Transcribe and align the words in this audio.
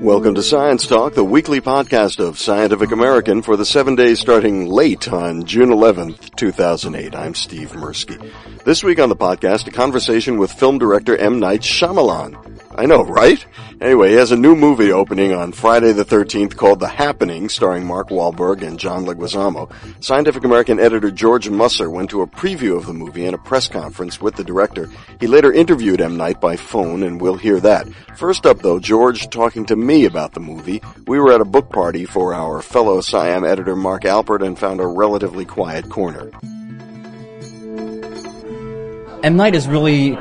Welcome 0.00 0.36
to 0.36 0.42
Science 0.42 0.86
Talk, 0.86 1.14
the 1.14 1.24
weekly 1.24 1.60
podcast 1.60 2.20
of 2.20 2.38
Scientific 2.38 2.92
American 2.92 3.42
for 3.42 3.56
the 3.56 3.64
seven 3.64 3.96
days 3.96 4.20
starting 4.20 4.66
late 4.66 5.12
on 5.12 5.44
June 5.44 5.70
11th, 5.70 6.36
2008. 6.36 7.16
I'm 7.16 7.34
Steve 7.34 7.72
Mirsky. 7.72 8.32
This 8.64 8.84
week 8.84 9.00
on 9.00 9.08
the 9.08 9.16
podcast, 9.16 9.66
a 9.66 9.70
conversation 9.72 10.38
with 10.38 10.52
film 10.52 10.78
director 10.78 11.16
M. 11.16 11.40
Night 11.40 11.62
Shyamalan. 11.62 12.57
I 12.78 12.86
know, 12.86 13.04
right? 13.04 13.44
Anyway, 13.80 14.10
he 14.10 14.14
has 14.14 14.30
a 14.30 14.36
new 14.36 14.54
movie 14.54 14.92
opening 14.92 15.32
on 15.32 15.50
Friday 15.50 15.90
the 15.90 16.04
13th 16.04 16.54
called 16.54 16.78
The 16.78 16.86
Happening, 16.86 17.48
starring 17.48 17.84
Mark 17.84 18.10
Wahlberg 18.10 18.62
and 18.62 18.78
John 18.78 19.04
Leguizamo. 19.04 19.68
Scientific 20.00 20.44
American 20.44 20.78
editor 20.78 21.10
George 21.10 21.50
Musser 21.50 21.90
went 21.90 22.08
to 22.10 22.22
a 22.22 22.28
preview 22.28 22.76
of 22.76 22.86
the 22.86 22.94
movie 22.94 23.26
and 23.26 23.34
a 23.34 23.38
press 23.38 23.66
conference 23.66 24.20
with 24.20 24.36
the 24.36 24.44
director. 24.44 24.88
He 25.18 25.26
later 25.26 25.52
interviewed 25.52 26.00
M. 26.00 26.16
Night 26.16 26.40
by 26.40 26.54
phone, 26.54 27.02
and 27.02 27.20
we'll 27.20 27.36
hear 27.36 27.58
that. 27.58 27.88
First 28.16 28.46
up, 28.46 28.60
though, 28.60 28.78
George 28.78 29.28
talking 29.28 29.66
to 29.66 29.74
me 29.74 30.04
about 30.04 30.34
the 30.34 30.40
movie. 30.40 30.80
We 31.08 31.18
were 31.18 31.32
at 31.32 31.40
a 31.40 31.44
book 31.44 31.70
party 31.70 32.04
for 32.04 32.32
our 32.32 32.62
fellow 32.62 33.00
SciAm 33.00 33.44
editor 33.44 33.74
Mark 33.74 34.02
Alpert 34.02 34.46
and 34.46 34.56
found 34.56 34.80
a 34.80 34.86
relatively 34.86 35.44
quiet 35.44 35.88
corner. 35.88 36.30
M. 39.24 39.36
Night 39.36 39.56
is 39.56 39.66
really 39.66 40.16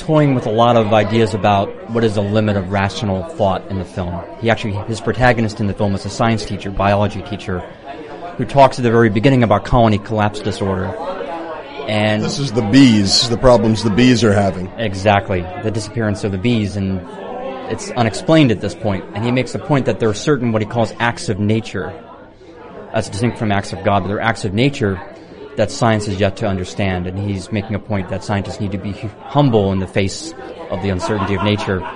toying 0.00 0.34
with 0.34 0.46
a 0.46 0.50
lot 0.50 0.76
of 0.76 0.92
ideas 0.92 1.34
about 1.34 1.68
what 1.90 2.02
is 2.02 2.14
the 2.14 2.22
limit 2.22 2.56
of 2.56 2.72
rational 2.72 3.22
thought 3.24 3.66
in 3.68 3.78
the 3.78 3.84
film. 3.84 4.24
He 4.40 4.50
actually, 4.50 4.72
his 4.88 5.00
protagonist 5.00 5.60
in 5.60 5.66
the 5.66 5.74
film 5.74 5.94
is 5.94 6.04
a 6.06 6.10
science 6.10 6.44
teacher, 6.44 6.70
biology 6.70 7.22
teacher, 7.22 7.60
who 8.38 8.44
talks 8.44 8.78
at 8.78 8.82
the 8.82 8.90
very 8.90 9.10
beginning 9.10 9.42
about 9.42 9.64
colony 9.64 9.98
collapse 9.98 10.40
disorder. 10.40 10.86
And 11.86 12.22
this 12.22 12.38
is 12.38 12.52
the 12.52 12.62
bees, 12.62 13.28
the 13.28 13.36
problems 13.36 13.84
the 13.84 13.90
bees 13.90 14.24
are 14.24 14.32
having. 14.32 14.68
Exactly, 14.78 15.42
the 15.62 15.70
disappearance 15.70 16.24
of 16.24 16.32
the 16.32 16.38
bees, 16.38 16.76
and 16.76 17.00
it's 17.70 17.90
unexplained 17.90 18.50
at 18.50 18.60
this 18.60 18.74
point. 18.74 19.04
And 19.14 19.24
he 19.24 19.30
makes 19.30 19.52
the 19.52 19.58
point 19.58 19.86
that 19.86 20.00
there 20.00 20.08
are 20.08 20.14
certain 20.14 20.52
what 20.52 20.62
he 20.62 20.66
calls 20.66 20.92
acts 20.98 21.28
of 21.28 21.38
nature, 21.38 21.92
as 22.92 23.08
distinct 23.08 23.38
from 23.38 23.52
acts 23.52 23.72
of 23.72 23.84
God, 23.84 24.00
but 24.00 24.08
they're 24.08 24.20
acts 24.20 24.44
of 24.44 24.54
nature 24.54 25.00
that 25.60 25.70
science 25.70 26.08
is 26.08 26.18
yet 26.18 26.38
to 26.38 26.46
understand, 26.46 27.06
and 27.06 27.18
he's 27.18 27.52
making 27.52 27.74
a 27.74 27.78
point 27.78 28.08
that 28.08 28.24
scientists 28.24 28.60
need 28.60 28.72
to 28.72 28.78
be 28.78 28.92
humble 28.92 29.72
in 29.72 29.78
the 29.78 29.86
face 29.86 30.32
of 30.70 30.82
the 30.82 30.88
uncertainty 30.88 31.34
of 31.34 31.44
nature. 31.44 31.86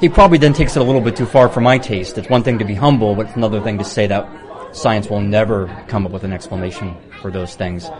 He 0.00 0.08
probably 0.08 0.38
then 0.38 0.52
takes 0.52 0.76
it 0.76 0.80
a 0.80 0.84
little 0.84 1.00
bit 1.00 1.16
too 1.16 1.26
far 1.26 1.48
for 1.48 1.60
my 1.60 1.78
taste. 1.78 2.16
It's 2.16 2.30
one 2.30 2.44
thing 2.44 2.60
to 2.60 2.64
be 2.64 2.74
humble, 2.74 3.16
but 3.16 3.26
it's 3.26 3.34
another 3.34 3.60
thing 3.60 3.78
to 3.78 3.84
say 3.84 4.06
that 4.06 4.28
science 4.70 5.10
will 5.10 5.20
never 5.20 5.66
come 5.88 6.06
up 6.06 6.12
with 6.12 6.22
an 6.22 6.32
explanation 6.32 6.96
for 7.20 7.32
those 7.32 7.56
things. 7.56 7.90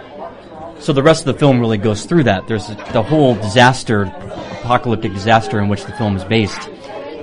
So 0.79 0.93
the 0.93 1.03
rest 1.03 1.27
of 1.27 1.35
the 1.35 1.41
film 1.41 1.59
really 1.59 1.79
goes 1.79 2.05
through 2.05 2.23
that. 2.25 2.47
There's 2.47 2.69
the 2.69 3.03
whole 3.03 3.35
disaster, 3.35 4.05
apocalyptic 4.61 5.13
disaster 5.15 5.59
in 5.59 5.69
which 5.69 5.85
the 5.85 5.93
film 5.95 6.15
is 6.15 6.23
based, 6.23 6.69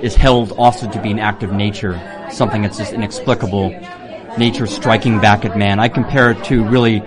is 0.02 0.14
held 0.14 0.52
also 0.52 0.90
to 0.90 1.00
be 1.00 1.10
an 1.10 1.18
act 1.18 1.42
of 1.42 1.50
nature, 1.50 1.98
something 2.30 2.60
that's 2.60 2.76
just 2.76 2.92
inexplicable, 2.92 3.70
nature 4.36 4.66
striking 4.66 5.18
back 5.18 5.46
at 5.46 5.56
man. 5.56 5.80
I 5.80 5.88
compare 5.88 6.32
it 6.32 6.44
to 6.44 6.62
really 6.68 7.02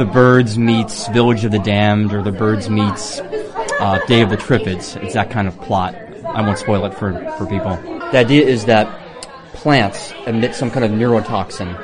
the 0.00 0.06
Birds 0.06 0.56
meets 0.56 1.08
Village 1.08 1.44
of 1.44 1.52
the 1.52 1.58
Damned, 1.58 2.14
or 2.14 2.22
the 2.22 2.32
Birds 2.32 2.70
meets 2.70 3.20
uh, 3.20 4.00
Day 4.06 4.22
of 4.22 4.30
the 4.30 4.36
Triffids. 4.38 4.96
It's 5.04 5.12
that 5.12 5.30
kind 5.30 5.46
of 5.46 5.54
plot. 5.60 5.94
I 6.24 6.40
won't 6.40 6.56
spoil 6.56 6.86
it 6.86 6.94
for, 6.94 7.12
for 7.36 7.44
people. 7.44 7.76
The 8.10 8.16
idea 8.16 8.46
is 8.46 8.64
that 8.64 8.88
plants 9.52 10.14
emit 10.26 10.54
some 10.54 10.70
kind 10.70 10.86
of 10.86 10.90
neurotoxin 10.92 11.76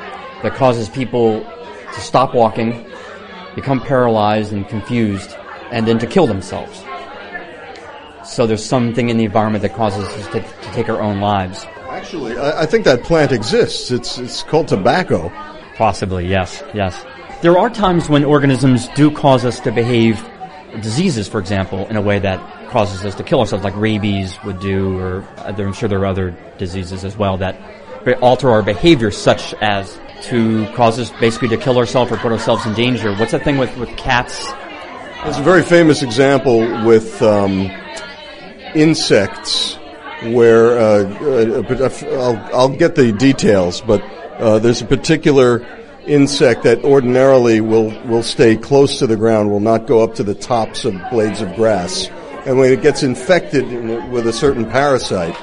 that 0.42 0.55
causes 0.55 0.89
people 0.89 1.42
to 1.42 2.00
stop 2.00 2.34
walking, 2.34 2.91
become 3.55 3.83
paralyzed 3.83 4.50
and 4.50 4.67
confused, 4.67 5.37
and 5.70 5.87
then 5.87 5.98
to 5.98 6.06
kill 6.06 6.27
themselves. 6.27 6.83
So 8.25 8.47
there's 8.47 8.64
something 8.64 9.11
in 9.11 9.19
the 9.19 9.25
environment 9.25 9.61
that 9.61 9.75
causes 9.75 10.05
us 10.06 10.27
to, 10.28 10.41
to 10.41 10.72
take 10.72 10.89
our 10.89 11.03
own 11.03 11.20
lives. 11.20 11.67
Actually, 11.91 12.39
I, 12.39 12.62
I 12.62 12.67
think 12.67 12.87
that 12.87 13.03
plant 13.03 13.31
exists. 13.31 13.91
It's 13.91 14.17
it's 14.17 14.42
called 14.42 14.69
tobacco. 14.69 15.31
Possibly, 15.77 16.27
yes, 16.27 16.64
yes. 16.72 17.05
There 17.42 17.59
are 17.59 17.69
times 17.69 18.09
when 18.09 18.25
organisms 18.25 18.88
do 18.88 19.11
cause 19.11 19.44
us 19.44 19.61
to 19.61 19.71
behave 19.71 20.25
diseases, 20.81 21.28
for 21.28 21.38
example, 21.38 21.87
in 21.88 21.97
a 21.97 22.00
way 22.00 22.19
that 22.19 22.71
causes 22.71 23.05
us 23.05 23.15
to 23.16 23.22
kill 23.22 23.41
ourselves, 23.41 23.62
like 23.62 23.77
rabies 23.77 24.43
would 24.44 24.59
do, 24.59 24.99
or 24.99 25.22
I'm 25.38 25.75
sure 25.75 25.87
there 25.88 26.00
are 26.00 26.06
other 26.06 26.34
diseases 26.56 27.05
as 27.05 27.16
well 27.16 27.37
that 27.38 27.56
alter 28.22 28.50
our 28.50 28.62
behavior, 28.62 29.11
such 29.11 29.53
as 29.61 29.99
to 30.22 30.66
cause 30.75 30.99
us 30.99 31.11
basically 31.21 31.49
to 31.49 31.59
kill 31.59 31.77
ourselves 31.77 32.11
or 32.11 32.16
put 32.16 32.33
ourselves 32.33 32.65
in 32.65 32.72
danger. 32.72 33.15
What's 33.15 33.33
that 33.33 33.44
thing 33.44 33.59
with, 33.59 33.77
with 33.77 33.94
cats? 33.99 34.50
There's 35.25 35.38
a 35.38 35.43
very 35.43 35.62
famous 35.62 36.03
example 36.03 36.61
with 36.87 37.21
um, 37.21 37.71
insects 38.75 39.75
where 40.25 40.78
uh, 40.78 41.62
uh, 41.71 41.91
I'll, 42.12 42.56
I'll, 42.56 42.77
get 42.77 42.94
the 42.94 43.12
details, 43.12 43.82
but 43.82 44.03
uh, 44.38 44.59
there's 44.59 44.81
a 44.81 44.87
particular 44.87 45.66
insect 46.06 46.62
that 46.62 46.84
ordinarily 46.84 47.61
will, 47.61 47.91
will 48.06 48.22
stay 48.22 48.56
close 48.56 48.99
to 48.99 49.06
the 49.06 49.17
ground, 49.17 49.50
will 49.50 49.61
not 49.61 49.87
go 49.87 50.03
up 50.03 50.15
to 50.17 50.22
the 50.22 50.34
tops 50.34 50.84
of 50.84 50.94
blades 51.11 51.41
of 51.41 51.55
grass. 51.55 52.09
And 52.47 52.59
when 52.59 52.72
it 52.72 52.83
gets 52.83 53.03
infected 53.03 53.65
with 54.11 54.27
a 54.27 54.33
certain 54.33 54.65
parasite, 54.65 55.37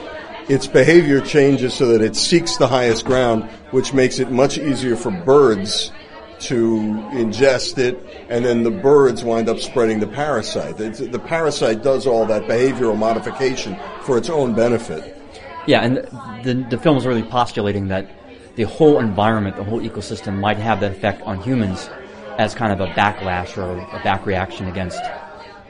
its 0.49 0.67
behavior 0.67 1.21
changes 1.21 1.73
so 1.73 1.87
that 1.87 2.01
it 2.01 2.15
seeks 2.15 2.57
the 2.57 2.67
highest 2.67 3.05
ground, 3.05 3.43
which 3.71 3.93
makes 3.93 4.19
it 4.19 4.31
much 4.31 4.57
easier 4.57 4.95
for 4.95 5.11
birds 5.11 5.91
to 6.39 6.77
ingest 7.13 7.77
it, 7.77 7.97
and 8.29 8.43
then 8.43 8.63
the 8.63 8.71
birds 8.71 9.23
wind 9.23 9.47
up 9.47 9.59
spreading 9.59 9.99
the 9.99 10.07
parasite. 10.07 10.77
the 10.77 11.21
parasite 11.25 11.83
does 11.83 12.05
all 12.05 12.25
that 12.25 12.43
behavioral 12.43 12.97
modification 12.97 13.77
for 14.01 14.17
its 14.17 14.29
own 14.29 14.53
benefit. 14.53 15.17
Yeah, 15.65 15.81
and 15.81 15.97
the, 16.43 16.65
the 16.69 16.77
film 16.77 16.97
is 16.97 17.05
really 17.05 17.23
postulating 17.23 17.87
that 17.87 18.09
the 18.55 18.63
whole 18.63 18.99
environment, 18.99 19.55
the 19.55 19.63
whole 19.63 19.81
ecosystem 19.81 20.39
might 20.39 20.57
have 20.57 20.79
that 20.81 20.91
effect 20.91 21.21
on 21.23 21.41
humans 21.41 21.89
as 22.37 22.53
kind 22.53 22.71
of 22.71 22.79
a 22.79 22.91
backlash 22.93 23.57
or 23.57 23.79
a 23.79 24.03
back 24.03 24.25
reaction 24.25 24.67
against 24.67 25.01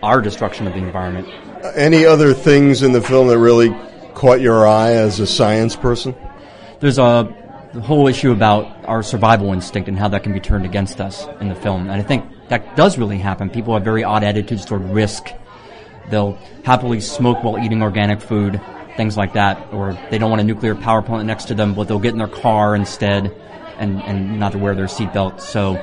our 0.01 0.21
destruction 0.21 0.67
of 0.67 0.73
the 0.73 0.79
environment. 0.79 1.27
Any 1.75 2.05
other 2.05 2.33
things 2.33 2.83
in 2.83 2.91
the 2.91 3.01
film 3.01 3.27
that 3.27 3.39
really 3.39 3.73
caught 4.13 4.41
your 4.41 4.67
eye 4.67 4.91
as 4.91 5.19
a 5.19 5.27
science 5.27 5.75
person? 5.75 6.15
There's 6.79 6.97
a 6.97 7.33
the 7.73 7.81
whole 7.81 8.07
issue 8.07 8.31
about 8.31 8.85
our 8.85 9.01
survival 9.01 9.51
instinct 9.51 9.89
and 9.89 9.97
how 9.97 10.07
that 10.07 10.21
can 10.21 10.31
be 10.31 10.39
turned 10.39 10.63
against 10.63 11.01
us 11.01 11.25
in 11.41 11.49
the 11.49 11.55
film. 11.55 11.89
And 11.89 11.91
I 11.91 12.03
think 12.03 12.23
that 12.49 12.75
does 12.75 12.99
really 12.99 13.17
happen. 13.17 13.49
People 13.49 13.73
have 13.73 13.83
very 13.83 14.03
odd 14.03 14.23
attitudes 14.23 14.63
toward 14.63 14.83
risk. 14.83 15.29
They'll 16.11 16.37
happily 16.63 17.01
smoke 17.01 17.43
while 17.43 17.57
eating 17.57 17.81
organic 17.81 18.21
food 18.21 18.61
things 18.95 19.17
like 19.17 19.33
that, 19.33 19.73
or 19.73 19.97
they 20.09 20.17
don't 20.17 20.29
want 20.29 20.41
a 20.41 20.45
nuclear 20.45 20.75
power 20.75 21.01
plant 21.01 21.25
next 21.25 21.45
to 21.45 21.55
them, 21.55 21.73
but 21.73 21.87
they'll 21.87 21.99
get 21.99 22.11
in 22.11 22.19
their 22.19 22.27
car 22.27 22.75
instead 22.75 23.35
and, 23.77 24.01
and 24.03 24.39
not 24.39 24.51
to 24.51 24.57
wear 24.57 24.75
their 24.75 24.85
seatbelt. 24.85 25.41
So, 25.41 25.75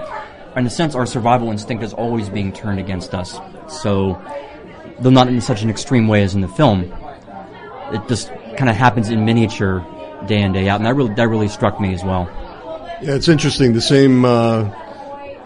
in 0.57 0.67
a 0.67 0.71
sense, 0.71 0.95
our 0.95 1.07
survival 1.07 1.51
instinct 1.51 1.83
is 1.83 1.93
always 1.93 2.29
being 2.29 2.53
turned 2.53 2.79
against 2.79 3.15
us. 3.15 3.39
So, 3.69 4.21
though 5.01 5.11
not 5.11 5.29
in 5.29 5.41
such 5.41 5.63
an 5.63 5.71
extreme 5.71 6.09
way 6.09 6.23
as 6.23 6.35
in 6.35 6.41
the 6.41 6.49
film, 6.49 6.93
it 7.93 8.07
just 8.09 8.29
kind 8.57 8.69
of 8.69 8.77
happens 8.77 9.09
in 9.09 9.25
miniature 9.25 9.87
day 10.27 10.41
in 10.43 10.53
day 10.53 10.69
out, 10.69 10.77
and 10.77 10.87
that 10.87 10.95
really 10.95 11.15
that 11.15 11.29
really 11.29 11.49
struck 11.49 11.81
me 11.81 11.95
as 11.95 12.05
well. 12.05 12.29
Yeah, 13.03 13.15
it's 13.15 13.29
interesting. 13.29 13.73
The 13.73 13.81
same 13.81 14.25
uh, 14.25 14.71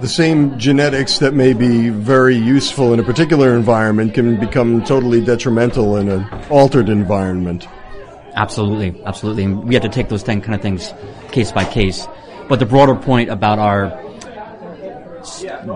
the 0.01 0.09
same 0.09 0.59
genetics 0.59 1.19
that 1.19 1.35
may 1.35 1.53
be 1.53 1.89
very 1.89 2.37
useful 2.37 2.93
in 2.93 3.01
a 3.01 3.03
particular 3.03 3.57
environment 3.57 4.15
can 4.15 4.39
become 4.39 4.83
totally 4.85 5.25
detrimental 5.25 5.97
in 5.97 6.09
an 6.09 6.27
altered 6.51 6.89
environment. 6.89 7.69
Absolutely, 8.35 9.01
absolutely. 9.05 9.45
And 9.45 9.65
we 9.65 9.75
have 9.75 9.85
to 9.85 9.89
take 9.89 10.09
those 10.09 10.25
kind 10.25 10.55
of 10.55 10.61
things 10.61 10.93
case 11.31 11.53
by 11.53 11.65
case. 11.65 12.07
But 12.49 12.59
the 12.59 12.67
broader 12.67 12.95
point 12.95 13.31
about 13.31 13.59
our 13.59 14.01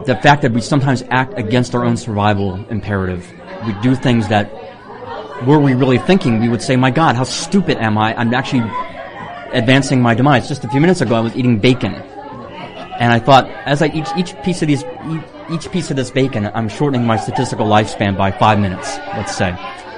the 0.04 0.18
fact 0.22 0.42
that 0.42 0.52
we 0.52 0.60
sometimes 0.60 1.02
act 1.10 1.38
against 1.38 1.74
our 1.74 1.82
own 1.82 1.96
survival 1.96 2.62
imperative. 2.68 3.26
We 3.64 3.72
do 3.80 3.94
things 3.94 4.28
that 4.28 4.52
were 5.46 5.58
we 5.58 5.72
really 5.72 5.96
thinking, 5.96 6.40
we 6.40 6.48
would 6.48 6.60
say, 6.60 6.76
"My 6.76 6.90
God, 6.90 7.16
how 7.16 7.24
stupid 7.24 7.78
am 7.78 7.96
I? 7.96 8.14
I'm 8.14 8.34
actually 8.34 8.68
advancing 9.52 10.02
my 10.02 10.14
demise." 10.14 10.48
Just 10.48 10.64
a 10.64 10.68
few 10.68 10.80
minutes 10.80 11.00
ago, 11.00 11.14
I 11.14 11.20
was 11.20 11.34
eating 11.34 11.58
bacon 11.58 11.94
and 12.98 13.12
I 13.12 13.18
thought, 13.18 13.48
as 13.64 13.80
I 13.82 13.86
each 13.88 14.08
each 14.16 14.40
piece 14.42 14.62
of 14.62 14.68
these 14.68 14.84
each 15.50 15.70
piece 15.70 15.90
of 15.90 15.96
this 15.96 16.10
bacon, 16.10 16.50
I'm 16.54 16.68
shortening 16.68 17.06
my 17.06 17.16
statistical 17.16 17.66
lifespan 17.66 18.16
by 18.16 18.30
five 18.30 18.58
minutes, 18.58 18.98
let's 19.16 19.34
say. 19.34 19.56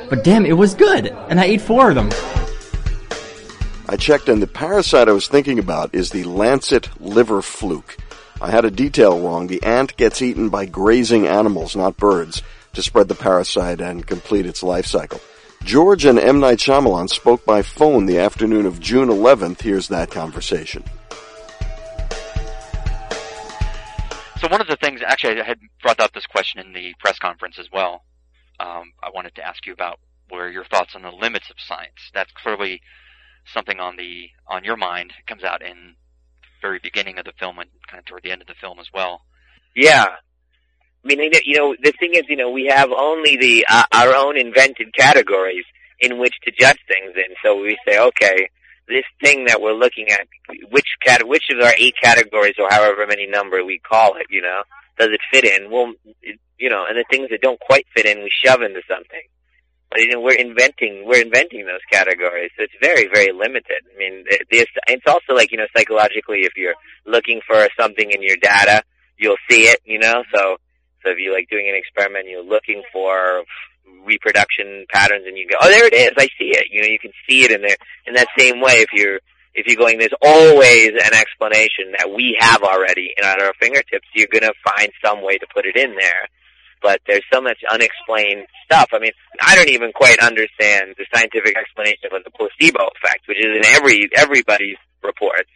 But 0.09 0.25
damn, 0.25 0.45
it 0.45 0.57
was 0.57 0.75
good, 0.75 1.07
and 1.07 1.41
I 1.41 1.45
ate 1.45 1.61
four 1.61 1.91
of 1.91 1.95
them. 1.95 2.11
I 3.89 3.97
checked, 3.97 4.29
and 4.29 4.41
the 4.41 4.47
parasite 4.47 5.09
I 5.09 5.13
was 5.13 5.27
thinking 5.27 5.59
about 5.59 5.95
is 5.95 6.11
the 6.11 6.25
lancet 6.25 6.89
liver 7.01 7.43
fluke. 7.43 7.97
I 8.41 8.51
had 8.51 8.65
a 8.65 8.71
detail 8.71 9.21
wrong. 9.21 9.47
The 9.47 9.63
ant 9.63 9.97
gets 9.97 10.23
eaten 10.23 10.49
by 10.49 10.67
grazing 10.67 11.27
animals, 11.27 11.75
not 11.77 11.97
birds, 11.97 12.43
to 12.75 12.83
spread 12.83 13.09
the 13.09 13.15
parasite 13.15 13.81
and 13.81 14.07
complete 14.07 14.47
its 14.47 14.63
life 14.63 14.87
cycle. 14.87 15.21
George 15.65 16.05
and 16.05 16.19
M. 16.19 16.41
Night 16.41 16.59
Shyamalan 16.59 17.11
spoke 17.11 17.45
by 17.45 17.63
phone 17.63 18.07
the 18.07 18.19
afternoon 18.19 18.65
of 18.65 18.81
June 18.81 19.09
11th. 19.09 19.61
Here's 19.61 19.89
that 19.89 20.11
conversation. 20.11 20.85
So 24.41 24.49
one 24.49 24.63
of 24.63 24.69
the 24.69 24.77
things, 24.77 25.03
actually, 25.07 25.39
I 25.39 25.45
had 25.45 25.59
brought 25.83 26.01
up 26.01 26.15
this 26.15 26.25
question 26.25 26.61
in 26.61 26.73
the 26.73 26.95
press 26.99 27.19
conference 27.19 27.59
as 27.59 27.69
well. 27.71 28.05
Um, 28.59 28.95
I 29.03 29.11
wanted 29.15 29.35
to 29.35 29.47
ask 29.47 29.67
you 29.67 29.75
about 29.75 30.01
where 30.31 30.49
your 30.49 30.65
thoughts 30.65 30.95
on 30.95 31.03
the 31.03 31.11
limits 31.11 31.51
of 31.51 31.57
science. 31.59 32.11
That's 32.15 32.33
clearly 32.33 32.81
something 33.53 33.79
on 33.79 33.97
the 33.97 34.31
on 34.47 34.65
your 34.65 34.79
mind. 34.79 35.13
It 35.19 35.27
comes 35.27 35.45
out 35.45 35.61
in 35.61 35.95
very 36.63 36.79
beginning 36.83 37.19
of 37.19 37.27
the 37.27 37.33
film 37.39 37.59
and 37.59 37.69
kind 37.87 37.99
of 37.99 38.07
toward 38.07 38.23
the 38.23 38.33
end 38.33 38.41
of 38.41 38.49
the 38.49 38.55
film 38.59 38.79
as 38.79 38.87
well. 38.95 39.21
Yeah. 39.77 40.07
I 40.09 41.07
mean, 41.07 41.31
you 41.45 41.59
know, 41.59 41.75
the 41.83 41.93
thing 42.01 42.13
is, 42.15 42.23
you 42.29 42.37
know, 42.37 42.51
we 42.51 42.67
have 42.75 42.91
only 42.93 43.37
the 43.37 43.67
uh, 43.69 43.85
our 43.93 44.15
own 44.15 44.39
invented 44.39 44.95
categories 44.95 45.65
in 45.99 46.19
which 46.19 46.35
to 46.45 46.53
judge 46.59 46.79
things 46.89 47.15
in. 47.15 47.35
So 47.45 47.61
we 47.61 47.77
say, 47.87 47.99
okay, 47.99 48.49
this 48.91 49.07
thing 49.23 49.47
that 49.47 49.61
we're 49.63 49.73
looking 49.73 50.09
at, 50.11 50.27
which 50.71 50.87
cat, 51.05 51.27
which 51.27 51.45
of 51.51 51.65
our 51.65 51.75
eight 51.79 51.95
categories 52.03 52.55
or 52.59 52.69
however 52.69 53.07
many 53.07 53.27
number 53.27 53.65
we 53.65 53.79
call 53.79 54.17
it, 54.17 54.27
you 54.31 54.43
know, 54.43 54.63
does 54.99 55.09
it 55.09 55.21
fit 55.33 55.45
in? 55.45 55.71
Well, 55.71 55.95
it, 56.23 56.39
you 56.59 56.69
know, 56.69 56.85
and 56.87 56.99
the 56.99 57.05
things 57.11 57.31
that 57.31 57.41
don't 57.41 57.59
quite 57.59 57.87
fit 57.97 58.07
in, 58.07 58.23
we 58.23 58.31
shove 58.45 58.61
into 58.63 58.83
something. 58.87 59.23
But 59.91 60.01
you 60.01 60.09
know, 60.13 60.21
we're 60.21 60.39
inventing, 60.39 61.05
we're 61.07 61.23
inventing 61.23 61.67
those 61.67 61.83
categories. 61.91 62.51
So 62.57 62.65
it's 62.65 62.75
very, 62.81 63.09
very 63.13 63.33
limited. 63.33 63.83
I 63.95 63.99
mean, 63.99 64.25
this, 64.51 64.67
it's 64.87 65.07
also 65.07 65.35
like, 65.35 65.51
you 65.51 65.59
know, 65.59 65.67
psychologically, 65.77 66.43
if 66.43 66.53
you're 66.57 66.79
looking 67.07 67.41
for 67.47 67.67
something 67.79 68.11
in 68.11 68.23
your 68.23 68.37
data, 68.37 68.83
you'll 69.19 69.41
see 69.51 69.63
it, 69.63 69.81
you 69.85 69.99
know, 69.99 70.23
so, 70.35 70.57
so 71.03 71.11
if 71.11 71.19
you're 71.19 71.35
like 71.35 71.49
doing 71.51 71.69
an 71.69 71.75
experiment, 71.75 72.29
you're 72.29 72.45
looking 72.45 72.83
for 72.93 73.43
reproduction 74.05 74.87
patterns 74.91 75.25
and 75.27 75.37
you 75.37 75.47
go, 75.49 75.57
oh, 75.61 75.69
there 75.69 75.87
it 75.87 75.95
is, 75.95 76.13
I 76.17 76.27
see 76.39 76.51
it. 76.51 76.67
You 76.71 76.83
know, 76.83 76.89
you 76.89 76.99
can 76.99 77.13
see 77.29 77.45
it 77.45 77.53
in 77.53 77.63
there. 77.63 77.77
In 78.07 78.15
that 78.15 78.29
same 78.37 78.61
way, 78.61 78.83
if 78.83 78.89
you're, 78.93 79.21
if 79.55 79.67
you're 79.67 79.77
going, 79.77 79.99
there's 79.99 80.15
always 80.23 80.91
an 80.91 81.15
explanation 81.15 81.93
that 81.99 82.11
we 82.11 82.37
have 82.39 82.63
already 82.63 83.11
and 83.17 83.27
at 83.27 83.41
our 83.41 83.53
fingertips. 83.61 84.07
You're 84.15 84.31
going 84.31 84.47
to 84.47 84.55
find 84.65 84.91
some 85.05 85.23
way 85.23 85.39
to 85.39 85.47
put 85.53 85.67
it 85.67 85.77
in 85.77 85.97
there. 85.97 86.29
But 86.83 87.01
there's 87.07 87.25
so 87.33 87.43
much 87.43 87.59
unexplained 87.71 88.47
stuff. 88.65 88.89
I 88.93 89.01
mean, 89.01 89.13
I 89.43 89.55
don't 89.55 89.69
even 89.69 89.93
quite 89.93 90.19
understand 90.19 90.95
the 90.97 91.05
scientific 91.13 91.57
explanation 91.59 92.09
of 92.13 92.25
the 92.25 92.31
placebo 92.31 92.89
effect, 92.97 93.29
which 93.29 93.37
is 93.37 93.53
in 93.53 93.67
every 93.67 94.09
everybody's 94.17 94.79
reports. 95.03 95.51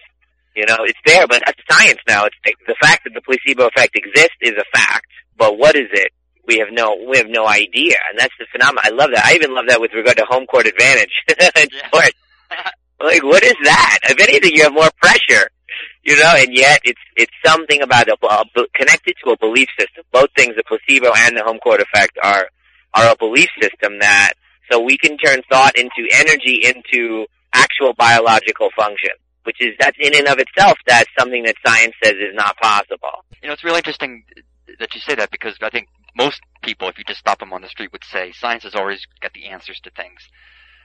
You 0.54 0.66
know, 0.66 0.76
it's 0.84 0.98
there, 1.06 1.26
but 1.26 1.42
that's 1.46 1.58
science 1.70 1.98
now. 2.06 2.26
It's 2.26 2.36
the 2.66 2.76
fact 2.80 3.04
that 3.04 3.14
the 3.14 3.22
placebo 3.22 3.68
effect 3.68 3.96
exists 3.96 4.36
is 4.42 4.52
a 4.52 4.76
fact, 4.76 5.08
but 5.36 5.56
what 5.56 5.76
is 5.76 5.88
it? 5.92 6.12
We 6.46 6.58
have 6.58 6.68
no 6.70 6.96
we 7.08 7.18
have 7.18 7.28
no 7.28 7.46
idea, 7.46 7.96
and 8.10 8.18
that's 8.18 8.34
the 8.38 8.46
phenomenon. 8.50 8.84
I 8.84 8.90
love 8.90 9.10
that. 9.14 9.24
I 9.24 9.34
even 9.34 9.54
love 9.54 9.66
that 9.68 9.80
with 9.80 9.92
regard 9.94 10.16
to 10.18 10.24
home 10.24 10.46
court 10.46 10.66
advantage 10.66 11.12
in 11.28 11.68
sports. 11.86 12.18
like, 13.00 13.22
what 13.22 13.42
is 13.42 13.56
that? 13.64 13.98
If 14.04 14.20
anything, 14.20 14.54
you 14.54 14.62
have 14.64 14.72
more 14.72 14.90
pressure, 15.00 15.50
you 16.02 16.16
know. 16.16 16.32
And 16.36 16.54
yet, 16.54 16.80
it's 16.84 17.00
it's 17.16 17.32
something 17.44 17.82
about 17.82 18.08
a, 18.08 18.16
a 18.22 18.44
connected 18.74 19.14
to 19.24 19.30
a 19.30 19.38
belief 19.38 19.68
system. 19.78 20.04
Both 20.12 20.30
things, 20.36 20.54
the 20.56 20.64
placebo 20.66 21.12
and 21.16 21.36
the 21.36 21.44
home 21.44 21.58
court 21.58 21.80
effect, 21.80 22.18
are 22.22 22.48
are 22.94 23.12
a 23.12 23.16
belief 23.16 23.48
system 23.60 23.98
that 24.00 24.34
so 24.70 24.80
we 24.80 24.96
can 24.96 25.16
turn 25.18 25.42
thought 25.50 25.76
into 25.76 26.08
energy 26.12 26.60
into 26.64 27.26
actual 27.52 27.92
biological 27.94 28.70
function 28.76 29.10
which 29.44 29.56
is 29.60 29.74
that's 29.78 29.96
in 30.00 30.14
and 30.16 30.26
of 30.26 30.38
itself 30.38 30.76
that's 30.86 31.08
something 31.18 31.42
that 31.44 31.54
science 31.64 31.94
says 32.02 32.14
is 32.14 32.34
not 32.34 32.56
possible. 32.56 33.24
You 33.42 33.48
know, 33.48 33.52
it's 33.52 33.62
really 33.62 33.78
interesting 33.78 34.24
that 34.78 34.94
you 34.94 35.00
say 35.00 35.14
that 35.14 35.30
because 35.30 35.56
I 35.62 35.70
think 35.70 35.88
most 36.16 36.40
people, 36.62 36.88
if 36.88 36.98
you 36.98 37.04
just 37.04 37.20
stop 37.20 37.38
them 37.38 37.52
on 37.52 37.62
the 37.62 37.68
street, 37.68 37.92
would 37.92 38.04
say 38.04 38.32
science 38.32 38.64
has 38.64 38.74
always 38.74 39.06
got 39.20 39.32
the 39.32 39.46
answers 39.46 39.80
to 39.84 39.90
things. 39.90 40.20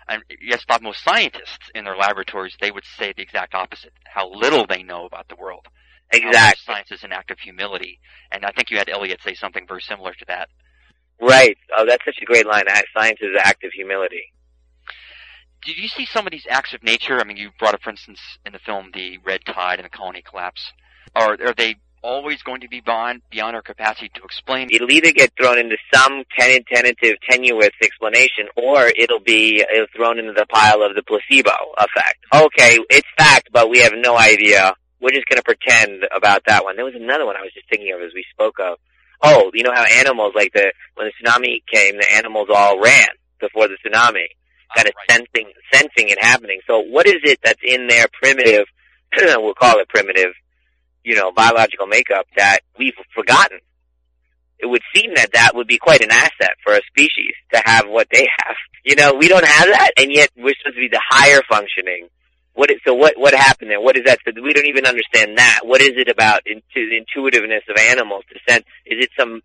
And 0.07 0.23
you 0.39 0.57
stop 0.57 0.81
most 0.81 1.03
scientists 1.03 1.69
in 1.75 1.85
their 1.85 1.95
laboratories, 1.95 2.57
they 2.59 2.71
would 2.71 2.85
say 2.97 3.13
the 3.15 3.21
exact 3.21 3.53
opposite, 3.53 3.93
how 4.05 4.31
little 4.31 4.65
they 4.65 4.81
know 4.81 5.05
about 5.05 5.27
the 5.29 5.35
world. 5.35 5.67
Exactly. 6.11 6.61
Science 6.65 6.91
is 6.91 7.03
an 7.03 7.11
act 7.11 7.29
of 7.29 7.37
humility. 7.39 7.99
And 8.31 8.43
I 8.43 8.51
think 8.51 8.71
you 8.71 8.77
had 8.77 8.89
Elliot 8.89 9.19
say 9.23 9.35
something 9.35 9.67
very 9.67 9.81
similar 9.81 10.13
to 10.13 10.25
that. 10.27 10.49
Right. 11.21 11.57
Oh, 11.77 11.85
that's 11.87 12.03
such 12.03 12.17
a 12.21 12.25
great 12.25 12.47
line. 12.47 12.63
Science 12.97 13.19
is 13.21 13.29
an 13.35 13.41
act 13.43 13.63
of 13.63 13.71
humility. 13.71 14.33
Did 15.63 15.77
you 15.77 15.89
see 15.89 16.05
some 16.05 16.25
of 16.25 16.31
these 16.31 16.47
acts 16.49 16.73
of 16.73 16.81
nature? 16.81 17.19
I 17.19 17.25
mean, 17.25 17.37
you 17.37 17.51
brought 17.59 17.75
up, 17.75 17.81
for 17.83 17.89
instance, 17.89 18.19
in 18.45 18.53
the 18.53 18.59
film, 18.59 18.91
the 18.93 19.17
red 19.23 19.41
tide 19.45 19.77
and 19.77 19.85
the 19.85 19.89
colony 19.89 20.23
collapse. 20.27 20.71
Are, 21.15 21.33
are 21.33 21.53
they 21.55 21.75
always 22.01 22.41
going 22.43 22.61
to 22.61 22.67
be 22.67 22.81
beyond 22.81 23.21
beyond 23.29 23.55
our 23.55 23.61
capacity 23.61 24.09
to 24.15 24.23
explain. 24.23 24.69
It'll 24.71 24.91
either 24.91 25.11
get 25.11 25.31
thrown 25.37 25.57
into 25.57 25.77
some 25.93 26.23
tentative, 26.37 27.17
tenuous 27.29 27.71
explanation, 27.81 28.47
or 28.55 28.91
it'll 28.95 29.19
be 29.19 29.61
it'll 29.61 29.87
thrown 29.95 30.19
into 30.19 30.33
the 30.33 30.45
pile 30.47 30.83
of 30.83 30.95
the 30.95 31.03
placebo 31.03 31.51
effect. 31.77 32.19
Okay, 32.33 32.79
it's 32.89 33.07
fact, 33.17 33.49
but 33.51 33.69
we 33.69 33.79
have 33.79 33.93
no 33.95 34.17
idea. 34.17 34.73
We're 35.01 35.11
just 35.11 35.27
going 35.27 35.37
to 35.37 35.43
pretend 35.43 36.03
about 36.15 36.43
that 36.47 36.63
one. 36.63 36.75
There 36.75 36.85
was 36.85 36.95
another 36.95 37.25
one 37.25 37.37
I 37.37 37.41
was 37.41 37.53
just 37.53 37.69
thinking 37.69 37.93
of 37.93 38.01
as 38.01 38.11
we 38.13 38.25
spoke 38.31 38.59
of. 38.59 38.77
Oh, 39.21 39.51
you 39.53 39.63
know 39.63 39.73
how 39.73 39.83
animals 39.83 40.33
like 40.35 40.53
the 40.53 40.71
when 40.95 41.07
the 41.07 41.13
tsunami 41.29 41.63
came, 41.71 41.97
the 41.97 42.11
animals 42.15 42.47
all 42.53 42.79
ran 42.81 43.07
before 43.39 43.67
the 43.67 43.77
tsunami, 43.85 44.27
ah, 44.71 44.75
kind 44.75 44.87
of 44.87 44.93
right. 44.95 45.25
sensing 45.33 45.51
sensing 45.71 46.09
it 46.09 46.21
happening. 46.21 46.59
So 46.67 46.79
what 46.79 47.07
is 47.07 47.19
it 47.23 47.39
that's 47.43 47.61
in 47.63 47.87
their 47.87 48.07
primitive? 48.21 48.65
we'll 49.17 49.55
call 49.55 49.79
it 49.79 49.89
primitive 49.89 50.33
you 51.03 51.15
know, 51.15 51.31
biological 51.31 51.87
makeup 51.87 52.25
that 52.35 52.59
we've 52.77 52.93
forgotten. 53.15 53.59
It 54.59 54.65
would 54.65 54.81
seem 54.93 55.15
that 55.15 55.31
that 55.33 55.55
would 55.55 55.67
be 55.67 55.77
quite 55.77 56.01
an 56.01 56.11
asset 56.11 56.55
for 56.63 56.73
a 56.73 56.81
species 56.87 57.33
to 57.53 57.61
have 57.65 57.85
what 57.87 58.07
they 58.11 58.27
have. 58.45 58.55
You 58.81 58.95
know, 58.95 59.13
we 59.13 59.27
don't 59.27 59.45
have 59.45 59.67
that, 59.67 59.91
and 59.97 60.09
yet 60.09 60.31
we're 60.37 60.55
supposed 60.57 60.77
to 60.77 60.81
be 60.81 60.87
the 60.87 61.01
higher 61.05 61.41
functioning. 61.49 62.07
What 62.53 62.71
is, 62.71 62.77
so 62.87 62.93
what, 62.93 63.15
what 63.17 63.33
happened 63.33 63.69
there? 63.69 63.81
What 63.81 63.97
is 63.97 64.05
that? 64.05 64.19
So 64.25 64.31
we 64.41 64.53
don't 64.53 64.67
even 64.67 64.85
understand 64.85 65.37
that. 65.37 65.59
What 65.63 65.81
is 65.81 65.91
it 65.97 66.07
about 66.07 66.43
the 66.45 66.61
intuitiveness 66.97 67.63
of 67.69 67.77
animals 67.77 68.23
to 68.29 68.39
sense? 68.49 68.63
Is 68.85 69.03
it 69.03 69.09
some 69.19 69.41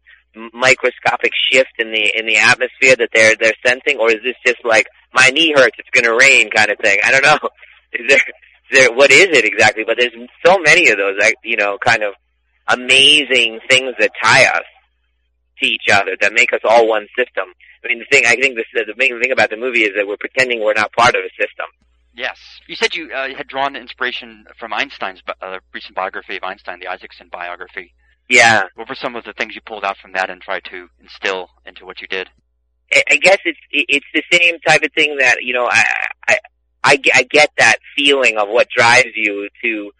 microscopic 0.55 1.33
shift 1.51 1.73
in 1.79 1.91
the, 1.91 2.17
in 2.17 2.27
the 2.27 2.37
atmosphere 2.37 2.95
that 2.97 3.11
they're, 3.13 3.35
they're 3.35 3.59
sensing? 3.67 3.99
Or 3.99 4.09
is 4.09 4.23
this 4.23 4.37
just 4.47 4.65
like, 4.65 4.87
my 5.13 5.31
knee 5.31 5.53
hurts, 5.55 5.77
it's 5.79 5.91
gonna 5.91 6.17
rain 6.17 6.49
kind 6.49 6.71
of 6.71 6.79
thing? 6.79 6.99
I 7.05 7.11
don't 7.11 7.25
know. 7.25 7.39
Is 7.93 8.07
there, 8.09 8.21
there, 8.71 8.93
what 8.93 9.11
is 9.11 9.27
it 9.27 9.45
exactly? 9.45 9.85
But 9.87 9.99
there's 9.99 10.13
so 10.45 10.59
many 10.59 10.89
of 10.91 10.99
those, 10.99 11.17
like, 11.21 11.37
you 11.45 11.57
know, 11.57 11.79
kind 11.85 12.03
of 12.03 12.15
amazing 12.69 13.61
things 13.69 13.95
that 13.99 14.11
tie 14.23 14.47
us 14.47 14.65
to 15.59 15.67
each 15.67 15.89
other 15.93 16.17
that 16.21 16.33
make 16.33 16.53
us 16.53 16.61
all 16.65 16.89
one 16.89 17.07
system. 17.17 17.45
I 17.85 17.89
mean, 17.89 17.99
the 17.99 18.07
thing 18.11 18.25
I 18.27 18.37
think 18.37 18.57
this, 18.57 18.67
the 18.75 18.95
main 18.97 19.21
thing 19.21 19.33
about 19.33 19.51
the 19.51 19.57
movie 19.57 19.83
is 19.83 19.91
that 19.97 20.07
we're 20.07 20.17
pretending 20.17 20.63
we're 20.63 20.73
not 20.73 20.93
part 20.93 21.15
of 21.15 21.21
a 21.21 21.31
system. 21.43 21.67
Yes, 22.17 22.39
you 22.69 22.77
said 22.77 22.95
you 22.95 23.11
uh, 23.13 23.35
had 23.35 23.49
drawn 23.49 23.75
inspiration 23.75 24.47
from 24.59 24.73
Einstein's 24.73 25.21
uh, 25.43 25.59
recent 25.73 25.97
biography 25.97 26.37
of 26.37 26.45
Einstein, 26.45 26.79
the 26.79 26.87
Isaacson 26.87 27.29
biography. 27.31 27.93
Yeah. 28.29 28.65
What 28.77 28.89
were 28.89 28.95
some 28.95 29.17
of 29.17 29.25
the 29.25 29.33
things 29.33 29.55
you 29.55 29.61
pulled 29.61 29.85
out 29.85 29.99
from 29.99 30.13
that 30.13 30.31
and 30.31 30.41
tried 30.41 30.65
to 30.71 30.89
instill 31.01 31.51
into 31.67 31.85
what 31.85 32.01
you 32.01 32.07
did? 32.07 32.31
I 33.11 33.17
guess 33.17 33.39
it's 33.45 33.59
it's 33.71 34.07
the 34.15 34.23
same 34.31 34.59
type 34.61 34.83
of 34.83 34.93
thing 34.93 35.17
that 35.19 35.39
you 35.43 35.53
know 35.53 35.67
I 35.69 35.83
I 36.85 36.99
I, 37.15 37.23
get 37.23 37.51
that 37.59 37.79
feeling 37.97 38.37
of 38.37 38.49
what 38.49 38.69
drives 38.69 39.17
you 39.17 39.49
to 39.65 39.91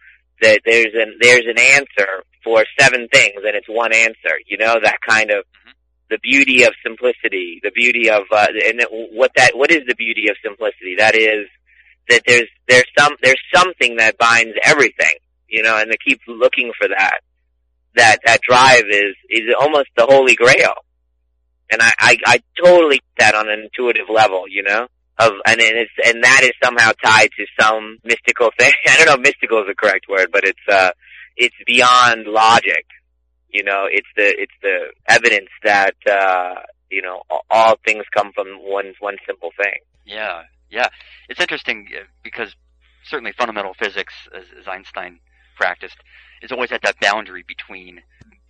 that 0.41 0.61
there's 0.65 0.93
an 0.93 1.17
there's 1.19 1.45
an 1.47 1.59
answer 1.59 2.23
for 2.43 2.63
seven 2.79 3.07
things 3.11 3.35
and 3.37 3.55
it's 3.55 3.67
one 3.67 3.93
answer. 3.93 4.35
You 4.47 4.57
know 4.57 4.75
that 4.81 4.97
kind 5.07 5.31
of 5.31 5.39
mm-hmm. 5.39 5.71
the 6.09 6.19
beauty 6.19 6.63
of 6.63 6.73
simplicity, 6.85 7.59
the 7.63 7.71
beauty 7.71 8.09
of 8.09 8.23
uh, 8.31 8.47
and 8.67 8.85
what 8.89 9.31
that 9.35 9.57
what 9.57 9.71
is 9.71 9.81
the 9.87 9.95
beauty 9.95 10.29
of 10.29 10.35
simplicity? 10.43 10.95
That 10.97 11.15
is 11.15 11.47
that 12.09 12.21
there's 12.27 12.47
there's 12.67 12.85
some 12.97 13.13
there's 13.21 13.41
something 13.53 13.97
that 13.97 14.17
binds 14.17 14.53
everything. 14.63 15.17
You 15.47 15.63
know, 15.63 15.77
and 15.77 15.91
to 15.91 15.97
keep 15.97 16.21
looking 16.27 16.71
for 16.79 16.87
that 16.89 17.19
that 17.95 18.19
that 18.25 18.41
drive 18.47 18.85
is 18.89 19.15
is 19.29 19.53
almost 19.59 19.89
the 19.97 20.05
holy 20.05 20.35
grail. 20.35 20.73
And 21.71 21.81
I, 21.81 21.93
I, 21.99 22.17
I 22.25 22.43
totally 22.63 22.97
get 22.97 23.03
that 23.17 23.35
on 23.35 23.49
an 23.49 23.59
intuitive 23.59 24.05
level, 24.07 24.43
you 24.47 24.63
know? 24.63 24.87
Of 25.17 25.31
and 25.47 25.59
it's 25.59 25.91
and 26.05 26.23
that 26.23 26.41
is 26.43 26.51
somehow 26.63 26.91
tied 27.03 27.29
to 27.37 27.45
some 27.59 27.97
mystical 28.03 28.51
thing. 28.57 28.71
I 28.87 28.97
don't 28.97 29.07
know 29.07 29.13
if 29.13 29.19
mystical 29.21 29.59
is 29.59 29.67
the 29.67 29.75
correct 29.75 30.07
word, 30.09 30.29
but 30.31 30.43
it's 30.43 30.59
uh 30.69 30.91
it's 31.37 31.55
beyond 31.65 32.27
logic. 32.27 32.85
You 33.49 33.63
know, 33.63 33.85
it's 33.89 34.07
the 34.15 34.35
it's 34.37 34.53
the 34.61 34.91
evidence 35.07 35.49
that 35.63 35.95
uh 36.09 36.55
you 36.89 37.01
know 37.01 37.23
all 37.49 37.75
things 37.85 38.03
come 38.13 38.31
from 38.33 38.47
one 38.61 38.93
one 38.99 39.17
simple 39.25 39.51
thing. 39.57 39.79
Yeah, 40.05 40.43
yeah. 40.69 40.89
It's 41.29 41.39
interesting 41.39 41.87
uh, 41.95 42.03
because 42.23 42.55
certainly 43.05 43.31
fundamental 43.31 43.73
physics, 43.73 44.13
as, 44.35 44.45
as 44.59 44.67
Einstein 44.67 45.19
practiced, 45.55 45.97
is 46.41 46.51
always 46.51 46.71
at 46.71 46.81
that 46.83 46.99
boundary 46.99 47.43
between 47.47 48.01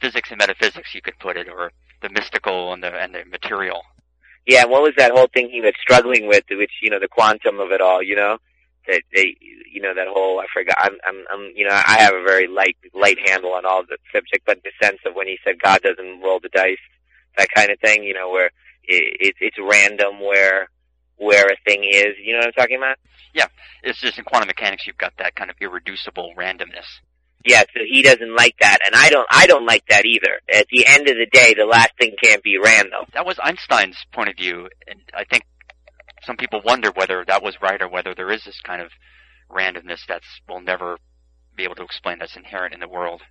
physics 0.01 0.31
and 0.31 0.39
metaphysics, 0.39 0.93
you 0.93 1.01
could 1.01 1.17
put 1.19 1.37
it, 1.37 1.47
or 1.47 1.71
the 2.01 2.09
mystical 2.09 2.73
and 2.73 2.83
the 2.83 2.89
and 2.89 3.13
the 3.13 3.25
material. 3.25 3.81
Yeah, 4.45 4.61
and 4.63 4.71
what 4.71 4.83
was 4.83 4.93
that 4.97 5.11
whole 5.11 5.27
thing 5.33 5.49
he 5.49 5.61
was 5.61 5.73
struggling 5.81 6.27
with, 6.27 6.43
which, 6.49 6.71
you 6.81 6.89
know, 6.89 6.99
the 6.99 7.07
quantum 7.07 7.59
of 7.59 7.71
it 7.71 7.81
all, 7.81 8.01
you 8.01 8.15
know? 8.15 8.37
That 8.87 9.01
they, 9.13 9.35
you 9.71 9.81
know, 9.81 9.95
that 9.95 10.07
whole, 10.07 10.39
I 10.39 10.45
forgot, 10.53 10.75
I'm, 10.77 10.93
I'm, 11.07 11.25
I'm, 11.33 11.51
you 11.55 11.67
know, 11.67 11.73
I 11.73 11.97
have 12.01 12.13
a 12.13 12.21
very 12.23 12.47
light, 12.47 12.77
light 12.93 13.17
handle 13.27 13.53
on 13.53 13.65
all 13.65 13.83
the 13.83 13.97
subject, 14.13 14.45
but 14.45 14.59
the 14.63 14.69
sense 14.79 14.99
of 15.05 15.15
when 15.15 15.27
he 15.27 15.39
said 15.43 15.59
God 15.59 15.81
doesn't 15.81 16.21
roll 16.21 16.39
the 16.39 16.49
dice, 16.49 16.77
that 17.37 17.47
kind 17.55 17.71
of 17.71 17.79
thing, 17.79 18.03
you 18.03 18.13
know, 18.13 18.29
where 18.29 18.51
it, 18.83 19.17
it, 19.19 19.35
it's 19.39 19.57
random 19.59 20.19
where, 20.19 20.69
where 21.17 21.45
a 21.47 21.57
thing 21.65 21.83
is, 21.83 22.13
you 22.23 22.33
know 22.33 22.39
what 22.39 22.47
I'm 22.47 22.53
talking 22.53 22.77
about? 22.77 22.97
Yeah, 23.33 23.47
it's 23.81 23.99
just 23.99 24.19
in 24.19 24.23
quantum 24.23 24.47
mechanics 24.47 24.85
you've 24.85 24.97
got 24.97 25.13
that 25.17 25.35
kind 25.35 25.49
of 25.49 25.55
irreducible 25.59 26.33
randomness. 26.37 26.85
Yeah, 27.45 27.61
so 27.61 27.81
he 27.87 28.01
doesn't 28.01 28.35
like 28.35 28.55
that, 28.59 28.79
and 28.85 28.95
I 28.95 29.09
don't. 29.09 29.27
I 29.29 29.45
don't 29.45 29.67
like 29.67 29.85
that 29.89 30.05
either. 30.05 30.39
At 30.51 30.65
the 30.71 30.85
end 30.87 31.07
of 31.07 31.15
the 31.15 31.27
day, 31.31 31.53
the 31.53 31.65
last 31.65 31.91
thing 31.99 32.15
can't 32.21 32.41
be 32.41 32.57
random. 32.57 33.05
That 33.13 33.25
was 33.25 33.37
Einstein's 33.41 33.97
point 34.11 34.29
of 34.29 34.35
view, 34.35 34.67
and 34.87 34.99
I 35.13 35.25
think 35.25 35.43
some 36.23 36.37
people 36.37 36.61
wonder 36.65 36.91
whether 36.95 37.23
that 37.27 37.43
was 37.43 37.61
right 37.61 37.81
or 37.81 37.87
whether 37.87 38.15
there 38.15 38.31
is 38.31 38.43
this 38.45 38.59
kind 38.65 38.81
of 38.81 38.89
randomness 39.49 39.99
that's 40.07 40.25
we'll 40.49 40.61
never 40.61 40.97
be 41.55 41.63
able 41.63 41.75
to 41.75 41.83
explain 41.83 42.17
that's 42.19 42.35
inherent 42.35 42.73
in 42.73 42.79
the 42.79 42.87
world. 42.87 43.21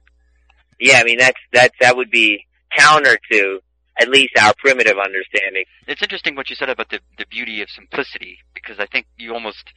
Yeah, 0.79 0.99
I 0.99 1.05
mean 1.05 1.19
that's 1.19 1.41
that's 1.53 1.75
that 1.81 1.97
would 1.97 2.11
be 2.11 2.47
counter 2.77 3.19
to 3.33 3.61
at 4.01 4.09
least 4.09 4.33
our 4.41 4.55
primitive 4.59 4.97
understanding. 4.99 5.65
It's 5.87 6.03
interesting 6.03 6.37
what 6.37 6.51
you 6.51 6.57
said 6.57 6.69
about 6.69 6.91
the 6.91 7.01
the 7.19 7.27
beauty 7.27 7.63
of 7.63 7.69
simplicity 7.71 8.39
because 8.55 8.79
I 8.79 8.87
think 8.87 9.07
you 9.17 9.35
almost 9.35 9.73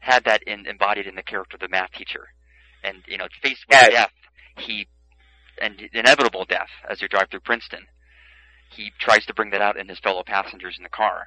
had 0.00 0.24
that 0.24 0.42
in, 0.44 0.66
embodied 0.66 1.06
in 1.06 1.14
the 1.14 1.22
character 1.22 1.56
of 1.56 1.60
the 1.60 1.68
math 1.68 1.92
teacher, 1.92 2.28
and 2.84 3.02
you 3.06 3.18
know, 3.18 3.26
faced 3.42 3.64
with 3.68 3.90
death, 3.90 4.12
he 4.58 4.86
and 5.60 5.80
inevitable 5.92 6.44
death 6.44 6.70
as 6.88 7.00
you 7.00 7.08
drive 7.08 7.28
through 7.30 7.40
Princeton, 7.40 7.86
he 8.70 8.92
tries 8.98 9.24
to 9.26 9.34
bring 9.34 9.50
that 9.50 9.60
out 9.60 9.76
in 9.76 9.88
his 9.88 9.98
fellow 9.98 10.22
passengers 10.24 10.76
in 10.76 10.82
the 10.82 10.88
car. 10.88 11.26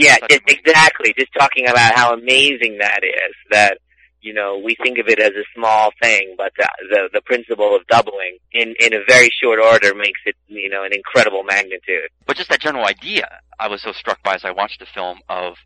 Yeah, 0.00 0.16
just, 0.28 0.42
exactly. 0.46 1.14
Just 1.18 1.32
talking 1.38 1.66
about 1.66 1.94
how 1.94 2.12
amazing 2.12 2.78
that 2.80 3.00
is. 3.02 3.34
That 3.50 3.78
you 4.20 4.34
know 4.34 4.60
we 4.62 4.76
think 4.82 4.98
of 4.98 5.08
it 5.08 5.18
as 5.18 5.32
a 5.32 5.44
small 5.54 5.90
thing, 6.02 6.34
but 6.36 6.52
the 6.58 6.68
the, 6.90 7.08
the 7.14 7.20
principle 7.22 7.74
of 7.74 7.86
doubling 7.86 8.38
in 8.52 8.74
in 8.78 8.92
a 8.92 9.00
very 9.08 9.30
short 9.42 9.58
order 9.58 9.94
makes 9.94 10.20
it 10.26 10.36
you 10.46 10.68
know 10.68 10.84
an 10.84 10.92
incredible 10.92 11.42
magnitude. 11.42 12.10
But 12.26 12.36
just 12.36 12.50
that 12.50 12.60
general 12.60 12.84
idea, 12.84 13.40
I 13.58 13.68
was 13.68 13.82
so 13.82 13.92
struck 13.92 14.22
by 14.22 14.34
as 14.34 14.44
I 14.44 14.50
watched 14.50 14.80
the 14.80 14.86
film 14.86 15.20
of 15.28 15.56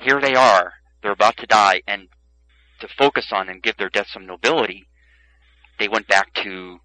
here 0.00 0.20
they 0.20 0.34
are, 0.34 0.72
they're 1.02 1.12
about 1.12 1.36
to 1.36 1.46
die, 1.46 1.82
and 1.86 2.08
to 2.86 2.94
focus 2.96 3.26
on 3.32 3.48
and 3.48 3.62
give 3.62 3.76
their 3.76 3.88
death 3.88 4.06
some 4.12 4.26
nobility, 4.26 4.86
they 5.78 5.88
went 5.88 6.06
back 6.06 6.32
to 6.34 6.78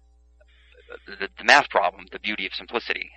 the, 1.06 1.28
the 1.38 1.44
math 1.44 1.68
problem, 1.70 2.06
the 2.10 2.18
beauty 2.18 2.46
of 2.46 2.54
simplicity. 2.54 3.10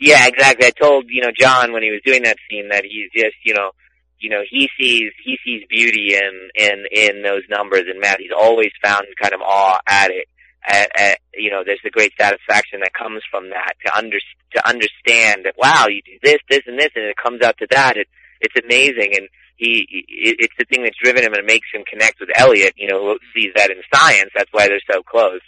Yeah, 0.00 0.26
exactly. 0.26 0.66
I 0.66 0.70
told 0.70 1.06
you 1.08 1.22
know 1.22 1.32
John 1.36 1.72
when 1.72 1.82
he 1.82 1.90
was 1.90 2.00
doing 2.04 2.22
that 2.22 2.36
scene 2.48 2.68
that 2.68 2.84
he's 2.84 3.10
just 3.12 3.34
you 3.44 3.54
know 3.54 3.72
you 4.20 4.30
know 4.30 4.42
he 4.48 4.68
sees 4.78 5.10
he 5.24 5.38
sees 5.44 5.62
beauty 5.68 6.14
in 6.14 6.48
in 6.54 6.84
in 6.92 7.22
those 7.22 7.42
numbers 7.50 7.82
in 7.92 8.00
math. 8.00 8.18
He's 8.18 8.30
always 8.36 8.70
found 8.82 9.06
kind 9.20 9.34
of 9.34 9.40
awe 9.40 9.78
at 9.86 10.10
it. 10.10 10.26
At, 10.70 10.90
at, 10.98 11.18
you 11.34 11.50
know, 11.50 11.62
there's 11.64 11.80
the 11.82 11.90
great 11.90 12.12
satisfaction 12.20 12.80
that 12.80 12.92
comes 12.92 13.22
from 13.30 13.50
that 13.50 13.74
to 13.86 13.96
under 13.96 14.18
to 14.54 14.68
understand 14.68 15.46
that 15.46 15.54
wow, 15.56 15.86
you 15.88 16.02
do 16.02 16.18
this, 16.22 16.38
this, 16.50 16.62
and 16.66 16.78
this, 16.78 16.90
and 16.94 17.04
it 17.04 17.16
comes 17.16 17.42
out 17.42 17.56
to 17.58 17.66
that. 17.70 17.96
It, 17.96 18.08
it's 18.40 18.54
amazing, 18.62 19.16
and 19.16 19.28
he 19.58 19.86
it, 20.08 20.36
it's 20.38 20.54
the 20.58 20.64
thing 20.64 20.82
that's 20.82 20.98
driven 21.02 21.22
him 21.22 21.34
and 21.34 21.44
makes 21.46 21.68
him 21.72 21.84
connect 21.84 22.20
with 22.20 22.30
Elliot. 22.34 22.74
You 22.76 22.88
know, 22.88 23.04
who 23.04 23.18
sees 23.34 23.52
that 23.56 23.70
in 23.70 23.82
science. 23.92 24.30
That's 24.34 24.52
why 24.52 24.68
they're 24.68 24.80
so 24.90 25.02
close. 25.02 25.42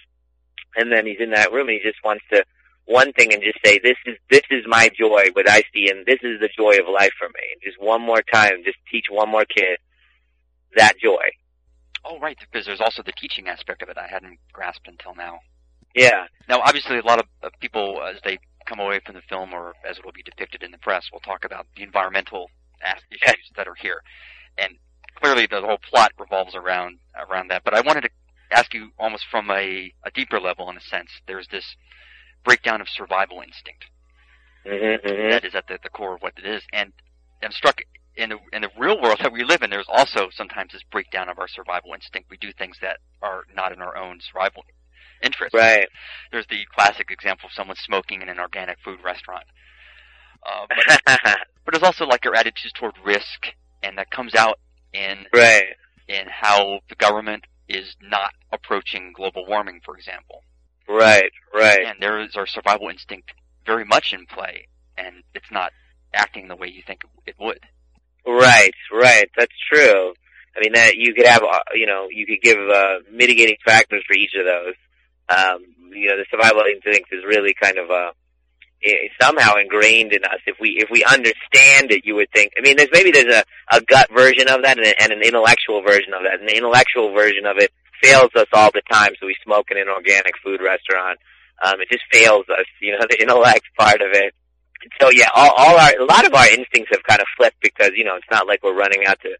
And 0.76 0.92
then 0.92 1.06
he's 1.06 1.20
in 1.20 1.30
that 1.30 1.52
room 1.52 1.68
and 1.68 1.78
he 1.82 1.88
just 1.88 2.04
wants 2.04 2.24
to 2.32 2.44
one 2.90 3.12
thing 3.12 3.32
and 3.32 3.42
just 3.42 3.58
say, 3.64 3.78
this 3.78 3.96
is, 4.04 4.16
this 4.30 4.42
is 4.50 4.64
my 4.66 4.90
joy, 4.98 5.26
what 5.34 5.48
I 5.48 5.62
see, 5.72 5.88
and 5.88 6.04
this 6.06 6.18
is 6.22 6.40
the 6.40 6.48
joy 6.56 6.72
of 6.82 6.92
life 6.92 7.12
for 7.18 7.28
me. 7.28 7.40
And 7.52 7.62
just 7.62 7.80
one 7.80 8.02
more 8.02 8.22
time, 8.32 8.62
just 8.64 8.78
teach 8.90 9.06
one 9.08 9.30
more 9.30 9.44
kid 9.44 9.78
that 10.76 10.94
joy. 10.98 11.22
Oh, 12.04 12.18
right, 12.18 12.36
because 12.40 12.66
there's 12.66 12.80
also 12.80 13.02
the 13.02 13.12
teaching 13.12 13.48
aspect 13.48 13.82
of 13.82 13.88
it 13.88 13.98
I 13.98 14.08
hadn't 14.08 14.38
grasped 14.52 14.88
until 14.88 15.14
now. 15.14 15.38
Yeah. 15.94 16.26
Now, 16.48 16.60
obviously, 16.64 16.98
a 16.98 17.02
lot 17.02 17.20
of 17.20 17.26
uh, 17.42 17.50
people, 17.60 18.00
as 18.02 18.20
they 18.24 18.38
come 18.66 18.80
away 18.80 19.00
from 19.04 19.14
the 19.14 19.22
film, 19.28 19.52
or 19.52 19.74
as 19.88 19.98
it 19.98 20.04
will 20.04 20.12
be 20.12 20.22
depicted 20.22 20.62
in 20.62 20.70
the 20.70 20.78
press, 20.78 21.04
will 21.12 21.20
talk 21.20 21.44
about 21.44 21.66
the 21.76 21.82
environmental 21.82 22.50
issues 22.82 23.50
that 23.56 23.68
are 23.68 23.74
here, 23.74 24.02
and 24.58 24.76
clearly 25.16 25.46
the 25.46 25.60
whole 25.60 25.78
plot 25.78 26.12
revolves 26.18 26.54
around 26.54 26.98
around 27.28 27.48
that. 27.50 27.64
But 27.64 27.74
I 27.74 27.80
wanted 27.80 28.02
to 28.02 28.10
ask 28.52 28.74
you, 28.74 28.90
almost 28.98 29.24
from 29.30 29.50
a, 29.50 29.92
a 30.04 30.10
deeper 30.14 30.40
level, 30.40 30.68
in 30.70 30.76
a 30.76 30.80
sense, 30.80 31.10
there's 31.26 31.48
this 31.48 31.76
breakdown 32.44 32.80
of 32.80 32.88
survival 32.88 33.40
instinct 33.40 33.84
Mm-hmm, 34.66 35.06
mm-hmm. 35.08 35.30
that 35.30 35.44
is 35.44 35.54
at 35.54 35.66
the, 35.68 35.78
the 35.82 35.88
core 35.88 36.14
of 36.16 36.22
what 36.22 36.34
it 36.36 36.46
is, 36.46 36.62
and 36.72 36.92
I'm 37.42 37.50
struck 37.52 37.80
in 38.16 38.28
the 38.30 38.38
in 38.52 38.60
the 38.62 38.70
real 38.78 39.00
world 39.00 39.18
that 39.22 39.32
we 39.32 39.42
live 39.42 39.62
in. 39.62 39.70
There's 39.70 39.88
also 39.88 40.28
sometimes 40.30 40.72
this 40.72 40.82
breakdown 40.90 41.30
of 41.30 41.38
our 41.38 41.48
survival 41.48 41.94
instinct. 41.94 42.30
We 42.30 42.36
do 42.36 42.52
things 42.52 42.76
that 42.82 42.98
are 43.22 43.44
not 43.54 43.72
in 43.72 43.80
our 43.80 43.96
own 43.96 44.20
survival 44.20 44.64
interest 45.22 45.54
Right. 45.54 45.86
there's 46.32 46.46
the 46.48 46.64
classic 46.74 47.10
example 47.10 47.46
of 47.46 47.52
someone 47.52 47.76
smoking 47.76 48.22
in 48.22 48.28
an 48.28 48.38
organic 48.38 48.78
food 48.84 49.00
restaurant. 49.04 49.44
Uh, 50.44 50.66
but, 50.68 51.02
but 51.64 51.72
there's 51.72 51.82
also 51.82 52.06
like 52.06 52.24
your 52.24 52.34
attitudes 52.34 52.72
toward 52.72 52.94
risk, 53.04 53.48
and 53.82 53.98
that 53.98 54.10
comes 54.10 54.34
out 54.34 54.58
in 54.92 55.26
right. 55.34 55.64
in 56.08 56.26
how 56.28 56.80
the 56.88 56.94
government 56.96 57.44
is 57.68 57.96
not 58.02 58.32
approaching 58.52 59.12
global 59.14 59.46
warming, 59.46 59.80
for 59.84 59.96
example. 59.96 60.42
Right. 60.88 61.30
Right. 61.54 61.80
And 61.86 61.96
there 62.00 62.20
is 62.20 62.34
our 62.36 62.46
survival 62.46 62.88
instinct 62.88 63.32
very 63.66 63.84
much 63.84 64.12
in 64.12 64.26
play, 64.26 64.66
and 64.96 65.22
it's 65.34 65.50
not 65.50 65.72
acting 66.12 66.48
the 66.48 66.56
way 66.56 66.68
you 66.68 66.82
think 66.86 67.02
it 67.26 67.36
would. 67.38 67.60
Right, 68.26 68.74
right. 68.92 69.30
That's 69.36 69.54
true. 69.72 70.14
I 70.56 70.60
mean, 70.60 70.72
that 70.74 70.96
you 70.96 71.14
could 71.14 71.26
have, 71.26 71.42
uh, 71.42 71.58
you 71.74 71.86
know, 71.86 72.08
you 72.10 72.26
could 72.26 72.40
give 72.42 72.58
uh, 72.58 72.96
mitigating 73.12 73.56
factors 73.64 74.02
for 74.06 74.14
each 74.14 74.34
of 74.38 74.44
those. 74.44 74.74
Um, 75.28 75.64
you 75.94 76.08
know, 76.08 76.16
the 76.16 76.26
survival 76.30 76.62
instinct 76.72 77.08
is 77.12 77.24
really 77.24 77.54
kind 77.54 77.78
of 77.78 77.90
uh, 77.90 77.94
i- 77.94 78.12
somehow 79.20 79.56
ingrained 79.56 80.12
in 80.12 80.24
us. 80.24 80.40
If 80.46 80.56
we 80.60 80.78
if 80.78 80.88
we 80.90 81.04
understand 81.04 81.92
it, 81.92 82.04
you 82.04 82.16
would 82.16 82.30
think. 82.32 82.52
I 82.56 82.62
mean, 82.62 82.76
there's 82.76 82.90
maybe 82.92 83.10
there's 83.10 83.34
a, 83.34 83.44
a 83.76 83.80
gut 83.80 84.08
version 84.14 84.48
of 84.48 84.62
that 84.62 84.78
and, 84.78 84.94
and 85.00 85.12
an 85.12 85.22
intellectual 85.22 85.82
version 85.82 86.14
of 86.14 86.22
that. 86.24 86.40
And 86.40 86.48
the 86.48 86.56
intellectual 86.56 87.12
version 87.12 87.46
of 87.46 87.58
it 87.58 87.72
fails 88.02 88.30
us 88.36 88.48
all 88.52 88.70
the 88.72 88.82
time. 88.90 89.12
So 89.20 89.26
we 89.26 89.36
smoke 89.44 89.70
in 89.70 89.78
an 89.78 89.88
organic 89.88 90.34
food 90.42 90.60
restaurant. 90.62 91.18
Um, 91.62 91.80
it 91.80 91.90
just 91.90 92.04
fails 92.10 92.46
us. 92.48 92.66
You 92.80 92.92
know, 92.92 93.06
the 93.08 93.20
intellect 93.20 93.66
part 93.76 94.00
of 94.00 94.12
it 94.12 94.34
so 95.00 95.10
yeah, 95.10 95.28
all, 95.34 95.50
all 95.56 95.76
our 95.78 95.92
a 96.00 96.04
lot 96.04 96.26
of 96.26 96.34
our 96.34 96.48
instincts 96.48 96.90
have 96.92 97.02
kind 97.06 97.20
of 97.20 97.26
flipped 97.36 97.60
because 97.60 97.90
you 97.94 98.04
know 98.04 98.16
it's 98.16 98.30
not 98.30 98.46
like 98.46 98.62
we're 98.62 98.74
running 98.74 99.04
out 99.06 99.20
to 99.20 99.36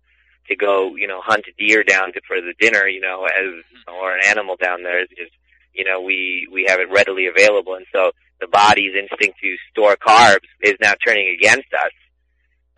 to 0.48 0.56
go 0.56 0.96
you 0.96 1.06
know 1.06 1.20
hunt 1.22 1.44
a 1.48 1.52
deer 1.58 1.82
down 1.82 2.12
to 2.12 2.20
for 2.26 2.40
the 2.40 2.54
dinner 2.58 2.86
you 2.86 3.00
know 3.00 3.24
as 3.24 3.64
or 3.88 4.14
an 4.14 4.24
animal 4.26 4.56
down 4.56 4.82
there. 4.82 5.00
It's 5.00 5.12
just 5.16 5.32
you 5.72 5.84
know 5.84 6.00
we 6.02 6.48
we 6.52 6.66
have 6.68 6.80
it 6.80 6.90
readily 6.90 7.26
available, 7.26 7.74
and 7.74 7.86
so 7.92 8.12
the 8.40 8.48
body's 8.48 8.92
instinct 8.94 9.38
to 9.40 9.56
store 9.70 9.96
carbs 9.96 10.48
is 10.62 10.74
now 10.80 10.94
turning 11.06 11.36
against 11.38 11.72
us, 11.72 11.92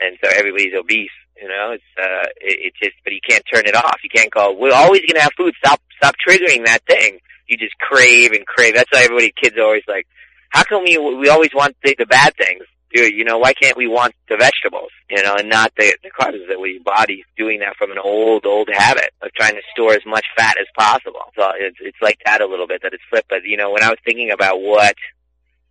and 0.00 0.16
so 0.22 0.30
everybody's 0.34 0.74
obese. 0.78 1.10
You 1.40 1.48
know, 1.48 1.72
it's 1.72 1.84
uh, 1.98 2.26
it, 2.40 2.58
it 2.66 2.72
just 2.82 2.96
but 3.04 3.12
you 3.12 3.20
can't 3.26 3.44
turn 3.52 3.66
it 3.66 3.74
off. 3.74 3.96
You 4.02 4.10
can't 4.10 4.30
go. 4.30 4.52
We're 4.52 4.74
always 4.74 5.02
gonna 5.06 5.22
have 5.22 5.32
food. 5.36 5.54
Stop 5.64 5.80
stop 5.96 6.14
triggering 6.26 6.66
that 6.66 6.84
thing. 6.86 7.18
You 7.48 7.56
just 7.56 7.76
crave 7.78 8.32
and 8.32 8.46
crave. 8.46 8.74
That's 8.74 8.90
why 8.92 9.04
everybody 9.04 9.32
kids 9.40 9.56
are 9.56 9.64
always 9.64 9.82
like 9.88 10.06
how 10.52 10.64
come 10.64 10.84
we 10.84 10.98
we 10.98 11.28
always 11.28 11.50
want 11.54 11.76
the, 11.82 11.96
the 11.98 12.06
bad 12.06 12.34
things? 12.36 12.64
Dude, 12.94 13.14
you 13.14 13.24
know, 13.24 13.38
why 13.38 13.54
can't 13.54 13.76
we 13.76 13.88
want 13.88 14.14
the 14.28 14.36
vegetables? 14.36 14.90
You 15.08 15.22
know, 15.22 15.36
and 15.38 15.48
not 15.48 15.72
the 15.76 15.96
the 16.02 16.10
carbs 16.10 16.46
that 16.48 16.60
we 16.60 16.78
body's 16.84 17.24
doing 17.38 17.60
that 17.60 17.76
from 17.76 17.90
an 17.90 17.98
old 17.98 18.44
old 18.44 18.68
habit 18.70 19.10
of 19.22 19.32
trying 19.32 19.54
to 19.54 19.62
store 19.72 19.94
as 19.94 20.04
much 20.06 20.26
fat 20.36 20.56
as 20.60 20.66
possible. 20.76 21.24
So 21.34 21.50
it's 21.56 21.78
it's 21.80 21.96
like 22.02 22.18
that 22.26 22.42
a 22.42 22.46
little 22.46 22.66
bit 22.66 22.82
that 22.82 22.92
it's 22.92 23.02
flipped. 23.08 23.30
But 23.30 23.44
you 23.44 23.56
know, 23.56 23.70
when 23.70 23.82
I 23.82 23.88
was 23.88 23.98
thinking 24.04 24.30
about 24.30 24.60
what 24.60 24.94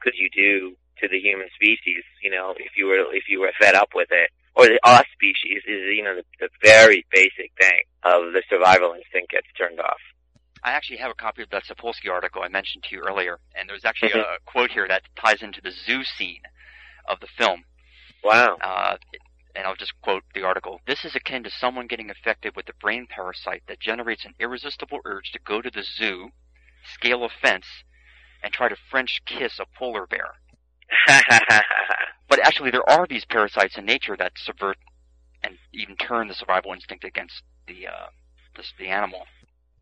could 0.01 0.13
you 0.15 0.29
do 0.33 0.75
to 0.99 1.07
the 1.07 1.19
human 1.19 1.47
species, 1.55 2.03
you 2.21 2.29
know, 2.29 2.53
if 2.57 2.77
you 2.77 2.85
were 2.85 3.13
if 3.13 3.25
you 3.27 3.39
were 3.39 3.51
fed 3.59 3.75
up 3.75 3.89
with 3.95 4.09
it, 4.11 4.29
or 4.55 4.65
the 4.65 4.79
us 4.83 5.05
species 5.13 5.63
is 5.67 5.81
you 5.95 6.03
know 6.03 6.15
the, 6.15 6.23
the 6.39 6.49
very 6.63 7.05
basic 7.11 7.51
thing 7.59 7.81
of 8.03 8.33
the 8.33 8.43
survival 8.49 8.93
instinct 8.93 9.31
gets 9.31 9.47
turned 9.57 9.79
off. 9.79 10.01
I 10.63 10.71
actually 10.71 10.97
have 10.97 11.09
a 11.09 11.15
copy 11.15 11.41
of 11.41 11.49
that 11.49 11.63
Sapolsky 11.65 12.11
article 12.11 12.43
I 12.43 12.47
mentioned 12.47 12.83
to 12.83 12.95
you 12.95 13.01
earlier, 13.01 13.39
and 13.55 13.67
there's 13.67 13.85
actually 13.85 14.11
a 14.11 14.37
quote 14.45 14.69
here 14.69 14.87
that 14.87 15.01
ties 15.15 15.41
into 15.41 15.59
the 15.59 15.71
zoo 15.71 16.03
scene 16.03 16.41
of 17.07 17.19
the 17.19 17.27
film. 17.35 17.63
Wow. 18.23 18.57
Uh, 18.61 18.97
and 19.55 19.65
I'll 19.65 19.75
just 19.75 19.93
quote 20.01 20.23
the 20.35 20.43
article. 20.43 20.79
This 20.85 21.03
is 21.03 21.15
akin 21.15 21.43
to 21.43 21.49
someone 21.49 21.87
getting 21.87 22.09
infected 22.09 22.55
with 22.55 22.69
a 22.69 22.73
brain 22.79 23.07
parasite 23.09 23.63
that 23.67 23.79
generates 23.79 24.23
an 24.23 24.35
irresistible 24.39 24.99
urge 25.03 25.31
to 25.31 25.39
go 25.39 25.61
to 25.61 25.71
the 25.71 25.83
zoo, 25.83 26.29
scale 26.93 27.23
a 27.25 27.29
fence, 27.41 27.65
and 28.43 28.51
try 28.53 28.69
to 28.69 28.75
French 28.89 29.21
kiss 29.25 29.59
a 29.59 29.65
polar 29.77 30.07
bear. 30.07 30.31
But 32.29 32.39
actually, 32.45 32.71
there 32.71 32.89
are 32.89 33.05
these 33.07 33.25
parasites 33.25 33.77
in 33.77 33.85
nature 33.85 34.15
that 34.17 34.31
subvert 34.37 34.77
and 35.43 35.57
even 35.73 35.97
turn 35.97 36.29
the 36.29 36.33
survival 36.33 36.71
instinct 36.71 37.03
against 37.03 37.43
the 37.67 37.87
uh, 37.87 38.07
the, 38.55 38.63
the 38.79 38.87
animal. 38.87 39.23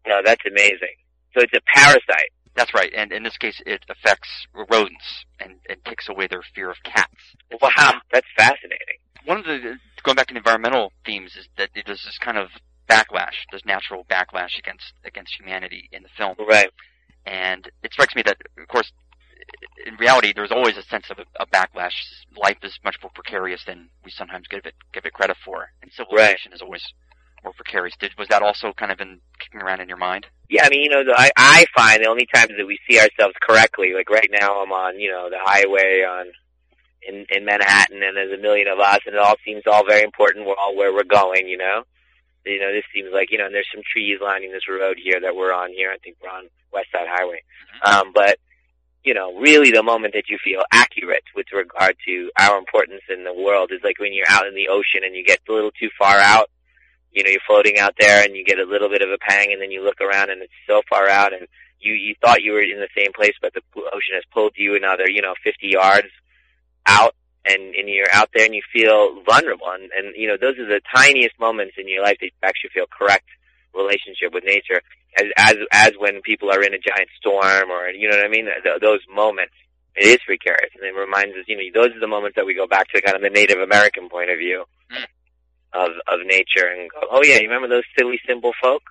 no, 0.08 0.22
that's 0.26 0.42
amazing. 0.48 0.96
So 1.36 1.42
it's 1.44 1.54
a 1.54 1.62
parasite. 1.76 2.32
That's 2.56 2.74
right, 2.74 2.92
and 2.96 3.12
in 3.12 3.22
this 3.22 3.38
case, 3.38 3.62
it 3.68 3.86
affects 3.88 4.30
rodents 4.54 5.26
and, 5.40 5.58
and 5.70 5.84
takes 5.86 6.10
away 6.10 6.26
their 6.28 6.42
fear 6.56 6.72
of 6.72 6.78
cats. 6.84 7.14
Wow, 7.62 8.02
that's 8.12 8.28
fascinating. 8.36 8.98
One 9.26 9.38
of 9.38 9.46
the 9.46 9.76
going 10.04 10.16
back 10.16 10.28
to 10.28 10.34
the 10.34 10.40
environmental 10.40 10.92
themes 11.06 11.36
is 11.36 11.48
that 11.58 11.70
there's 11.76 12.04
this 12.04 12.18
kind 12.20 12.38
of 12.38 12.50
backlash, 12.90 13.46
this 13.52 13.64
natural 13.64 14.06
backlash 14.10 14.58
against 14.58 14.94
against 15.06 15.36
humanity 15.40 15.88
in 15.92 16.02
the 16.02 16.10
film, 16.18 16.36
Right. 16.50 16.72
And 17.30 17.70
it 17.84 17.94
strikes 17.94 18.16
me 18.16 18.24
that, 18.26 18.38
of 18.60 18.68
course, 18.68 18.92
in 19.86 19.96
reality, 19.96 20.34
there's 20.36 20.52
always 20.52 20.78
a 20.78 20.84
sense 20.84 21.06
of 21.10 21.20
a, 21.20 21.26
a 21.42 21.46
backlash. 21.46 21.94
Life 22.36 22.58
is 22.64 22.80
much 22.84 22.98
more 23.02 23.12
precarious 23.14 23.64
than 23.66 23.90
we 24.04 24.12
sometimes 24.12 24.48
give 24.48 24.66
it 24.66 24.74
give 24.94 25.06
it 25.06 25.14
credit 25.14 25.38
for, 25.46 25.70
and 25.82 25.92
civilization 25.92 26.54
is 26.54 26.62
always 26.62 26.84
more 27.44 27.54
precarious. 27.54 27.96
Did 28.00 28.12
was 28.18 28.28
that 28.30 28.42
also 28.42 28.74
kind 28.74 28.92
of 28.92 28.98
been 28.98 29.20
kicking 29.40 29.62
around 29.62 29.82
in 29.82 29.88
your 29.88 29.98
mind? 29.98 30.26
Yeah, 30.50 30.66
I 30.66 30.70
mean, 30.70 30.84
you 30.84 30.90
know, 30.90 31.04
the, 31.04 31.14
I 31.18 31.30
I 31.38 31.66
find 31.76 32.04
the 32.04 32.10
only 32.10 32.28
times 32.34 32.52
that 32.58 32.66
we 32.66 32.80
see 32.90 33.00
ourselves 33.00 33.36
correctly, 33.42 33.94
like 33.96 34.10
right 34.10 34.30
now, 34.32 34.62
I'm 34.62 34.72
on, 34.72 35.00
you 35.00 35.12
know, 35.12 35.30
the 35.30 35.40
highway 35.40 36.04
on, 36.04 36.26
in 37.08 37.26
in 37.30 37.46
Manhattan, 37.46 38.02
and 38.04 38.18
there's 38.18 38.38
a 38.38 38.42
million 38.42 38.68
of 38.68 38.80
us, 38.80 39.00
and 39.06 39.16
it 39.16 39.22
all 39.22 39.36
seems 39.46 39.64
all 39.66 39.86
very 39.88 40.04
important. 40.04 40.46
We're 40.46 40.56
all 40.56 40.76
where 40.76 40.94
we're 40.94 41.04
going, 41.04 41.48
you 41.48 41.58
know. 41.58 41.84
You 42.46 42.60
know, 42.60 42.72
this 42.72 42.86
seems 42.94 43.10
like 43.14 43.32
you 43.32 43.38
know, 43.38 43.46
and 43.46 43.54
there's 43.54 43.70
some 43.74 43.84
trees 43.84 44.20
lining 44.22 44.52
this 44.52 44.68
road 44.70 44.98
here 45.02 45.20
that 45.20 45.36
we're 45.36 45.54
on 45.54 45.72
here. 45.72 45.92
I 45.92 45.98
think 45.98 46.18
we're 46.22 46.30
on 46.30 46.50
West 46.72 46.88
Side 46.92 47.08
Highway, 47.08 47.44
um, 47.84 48.12
but 48.14 48.40
you 49.04 49.14
know, 49.14 49.34
really 49.40 49.72
the 49.72 49.84
moment 49.84 50.14
that 50.14 50.30
you 50.30 50.38
feel 50.44 50.64
accurate 50.72 51.24
with 51.36 51.48
regard 51.54 51.96
to 52.06 52.32
our 52.38 52.58
importance 52.58 53.02
in 53.10 53.24
the 53.24 53.34
world 53.34 53.72
is 53.72 53.80
like 53.84 54.00
when 54.00 54.14
you're 54.14 54.30
out 54.30 54.46
in 54.46 54.56
the 54.56 54.68
ocean 54.68 55.02
and 55.06 55.16
you 55.16 55.24
get 55.24 55.40
a 55.48 55.54
little 55.54 55.72
too 55.72 55.90
far 55.98 56.18
out. 56.18 56.50
You 57.12 57.24
know, 57.24 57.32
you're 57.32 57.42
floating 57.48 57.80
out 57.80 57.96
there 57.98 58.24
and 58.24 58.36
you 58.36 58.46
get 58.46 58.60
a 58.60 58.66
little 58.66 58.90
bit 58.90 59.02
of 59.02 59.10
a 59.10 59.18
pang, 59.18 59.52
and 59.52 59.62
then 59.62 59.72
you 59.72 59.84
look 59.84 60.00
around 60.00 60.30
and 60.30 60.42
it's 60.42 60.54
so 60.68 60.82
far 60.90 61.10
out, 61.10 61.34
and 61.34 61.48
you 61.80 61.94
you 61.94 62.16
thought 62.22 62.44
you 62.44 62.54
were 62.54 62.62
in 62.62 62.80
the 62.80 62.90
same 62.96 63.12
place, 63.14 63.34
but 63.42 63.54
the 63.54 63.62
ocean 63.76 64.14
has 64.14 64.24
pulled 64.34 64.54
you 64.56 64.76
another, 64.76 65.10
you 65.10 65.22
know, 65.22 65.34
50 65.44 65.68
yards 65.68 66.10
out, 66.86 67.16
and 67.46 67.74
and 67.76 67.88
you're 67.90 68.12
out 68.14 68.30
there 68.34 68.46
and 68.46 68.54
you 68.56 68.62
feel 68.74 69.22
vulnerable, 69.24 69.68
and 69.72 69.90
and 69.98 70.16
you 70.16 70.28
know 70.28 70.38
those 70.40 70.58
are 70.60 70.68
the 70.68 70.82
tiniest 70.96 71.40
moments 71.40 71.76
in 71.78 71.88
your 71.88 72.04
life 72.04 72.18
that 72.20 72.28
you 72.28 72.32
actually 72.44 72.72
feel 72.74 72.86
correct 72.88 73.26
relationship 73.74 74.34
with 74.34 74.44
nature, 74.44 74.82
as 75.18 75.26
as 75.38 75.56
as 75.72 75.92
when 76.00 76.22
people 76.22 76.52
are 76.52 76.62
in 76.62 76.74
a 76.74 76.80
giant 76.80 77.10
storm, 77.20 77.70
or 77.72 77.90
you 77.90 78.10
know 78.10 78.18
what 78.18 78.26
I 78.26 78.30
mean. 78.30 78.46
Th- 78.64 78.82
those 78.82 79.00
moments, 79.14 79.54
it 79.96 80.08
is 80.08 80.20
precarious, 80.26 80.72
and 80.76 80.84
it 80.84 80.98
reminds 81.00 81.36
us, 81.38 81.46
you 81.48 81.56
know, 81.56 81.64
those 81.74 81.96
are 81.96 82.00
the 82.00 82.08
moments 82.08 82.36
that 82.36 82.46
we 82.46 82.54
go 82.56 82.68
back 82.68 82.88
to 82.90 83.02
kind 83.02 83.16
of 83.16 83.22
the 83.22 83.30
Native 83.30 83.60
American 83.60 84.10
point 84.10 84.30
of 84.30 84.38
view 84.38 84.66
Mm. 84.92 85.06
of 85.74 85.90
of 86.08 86.26
nature, 86.26 86.66
and 86.68 86.90
go, 86.90 87.08
oh 87.12 87.22
yeah, 87.24 87.36
you 87.36 87.48
remember 87.48 87.68
those 87.68 87.84
silly 87.98 88.20
simple 88.28 88.54
folk? 88.62 88.82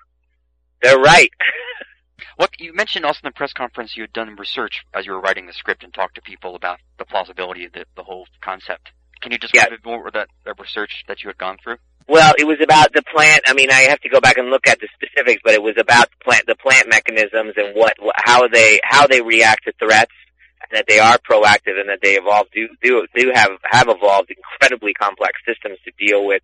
They're 0.82 0.98
right. 0.98 1.30
What 2.36 2.50
you 2.58 2.72
mentioned 2.72 3.04
also 3.04 3.20
in 3.24 3.28
the 3.28 3.32
press 3.32 3.52
conference, 3.52 3.96
you 3.96 4.02
had 4.04 4.12
done 4.12 4.36
research 4.36 4.84
as 4.94 5.06
you 5.06 5.12
were 5.12 5.20
writing 5.20 5.46
the 5.46 5.52
script 5.52 5.82
and 5.84 5.92
talked 5.92 6.16
to 6.16 6.22
people 6.22 6.54
about 6.54 6.78
the 6.98 7.04
plausibility 7.04 7.64
of 7.64 7.72
the, 7.72 7.84
the 7.96 8.02
whole 8.02 8.26
concept. 8.40 8.90
Can 9.20 9.32
you 9.32 9.38
describe 9.38 9.68
Yeah. 9.68 9.74
a 9.74 9.78
bit 9.78 9.84
more 9.84 10.06
of 10.06 10.12
that, 10.14 10.28
that 10.44 10.58
research 10.58 11.04
that 11.08 11.22
you 11.22 11.28
had 11.28 11.38
gone 11.38 11.58
through? 11.62 11.76
Well, 12.06 12.34
it 12.38 12.44
was 12.44 12.58
about 12.62 12.92
the 12.92 13.02
plant. 13.02 13.42
I 13.46 13.54
mean, 13.54 13.70
I 13.70 13.82
have 13.90 14.00
to 14.00 14.08
go 14.08 14.20
back 14.20 14.38
and 14.38 14.48
look 14.50 14.66
at 14.66 14.78
the 14.80 14.88
specifics, 14.94 15.42
but 15.44 15.54
it 15.54 15.62
was 15.62 15.74
about 15.78 16.08
the 16.10 16.24
plant, 16.24 16.46
the 16.46 16.56
plant 16.56 16.88
mechanisms 16.88 17.54
and 17.56 17.74
what, 17.74 17.94
what 17.98 18.14
how 18.16 18.48
they 18.48 18.80
how 18.82 19.06
they 19.06 19.20
react 19.20 19.64
to 19.64 19.72
threats, 19.78 20.14
and 20.62 20.78
that 20.78 20.86
they 20.88 20.98
are 21.00 21.18
proactive 21.18 21.78
and 21.78 21.88
that 21.88 21.98
they 22.02 22.16
evolve 22.16 22.46
do 22.54 22.68
do 22.82 23.06
do 23.14 23.30
have 23.34 23.50
have 23.64 23.88
evolved 23.88 24.30
incredibly 24.30 24.94
complex 24.94 25.32
systems 25.46 25.76
to 25.84 25.92
deal 25.98 26.24
with 26.26 26.42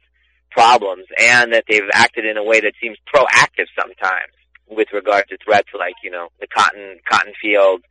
problems, 0.51 1.07
and 1.19 1.55
that 1.55 1.65
they've 1.67 1.89
acted 1.95 2.27
in 2.27 2.37
a 2.37 2.45
way 2.45 2.61
that 2.61 2.75
seems 2.83 2.99
proactive 3.09 3.67
sometimes 3.75 4.35
with 4.69 4.89
regard 4.93 5.25
to 5.29 5.39
threats 5.45 5.69
like 5.79 5.95
you 6.03 6.11
know 6.11 6.29
the 6.41 6.47
cotton 6.47 6.99
cotton 7.11 7.33
field. 7.41 7.83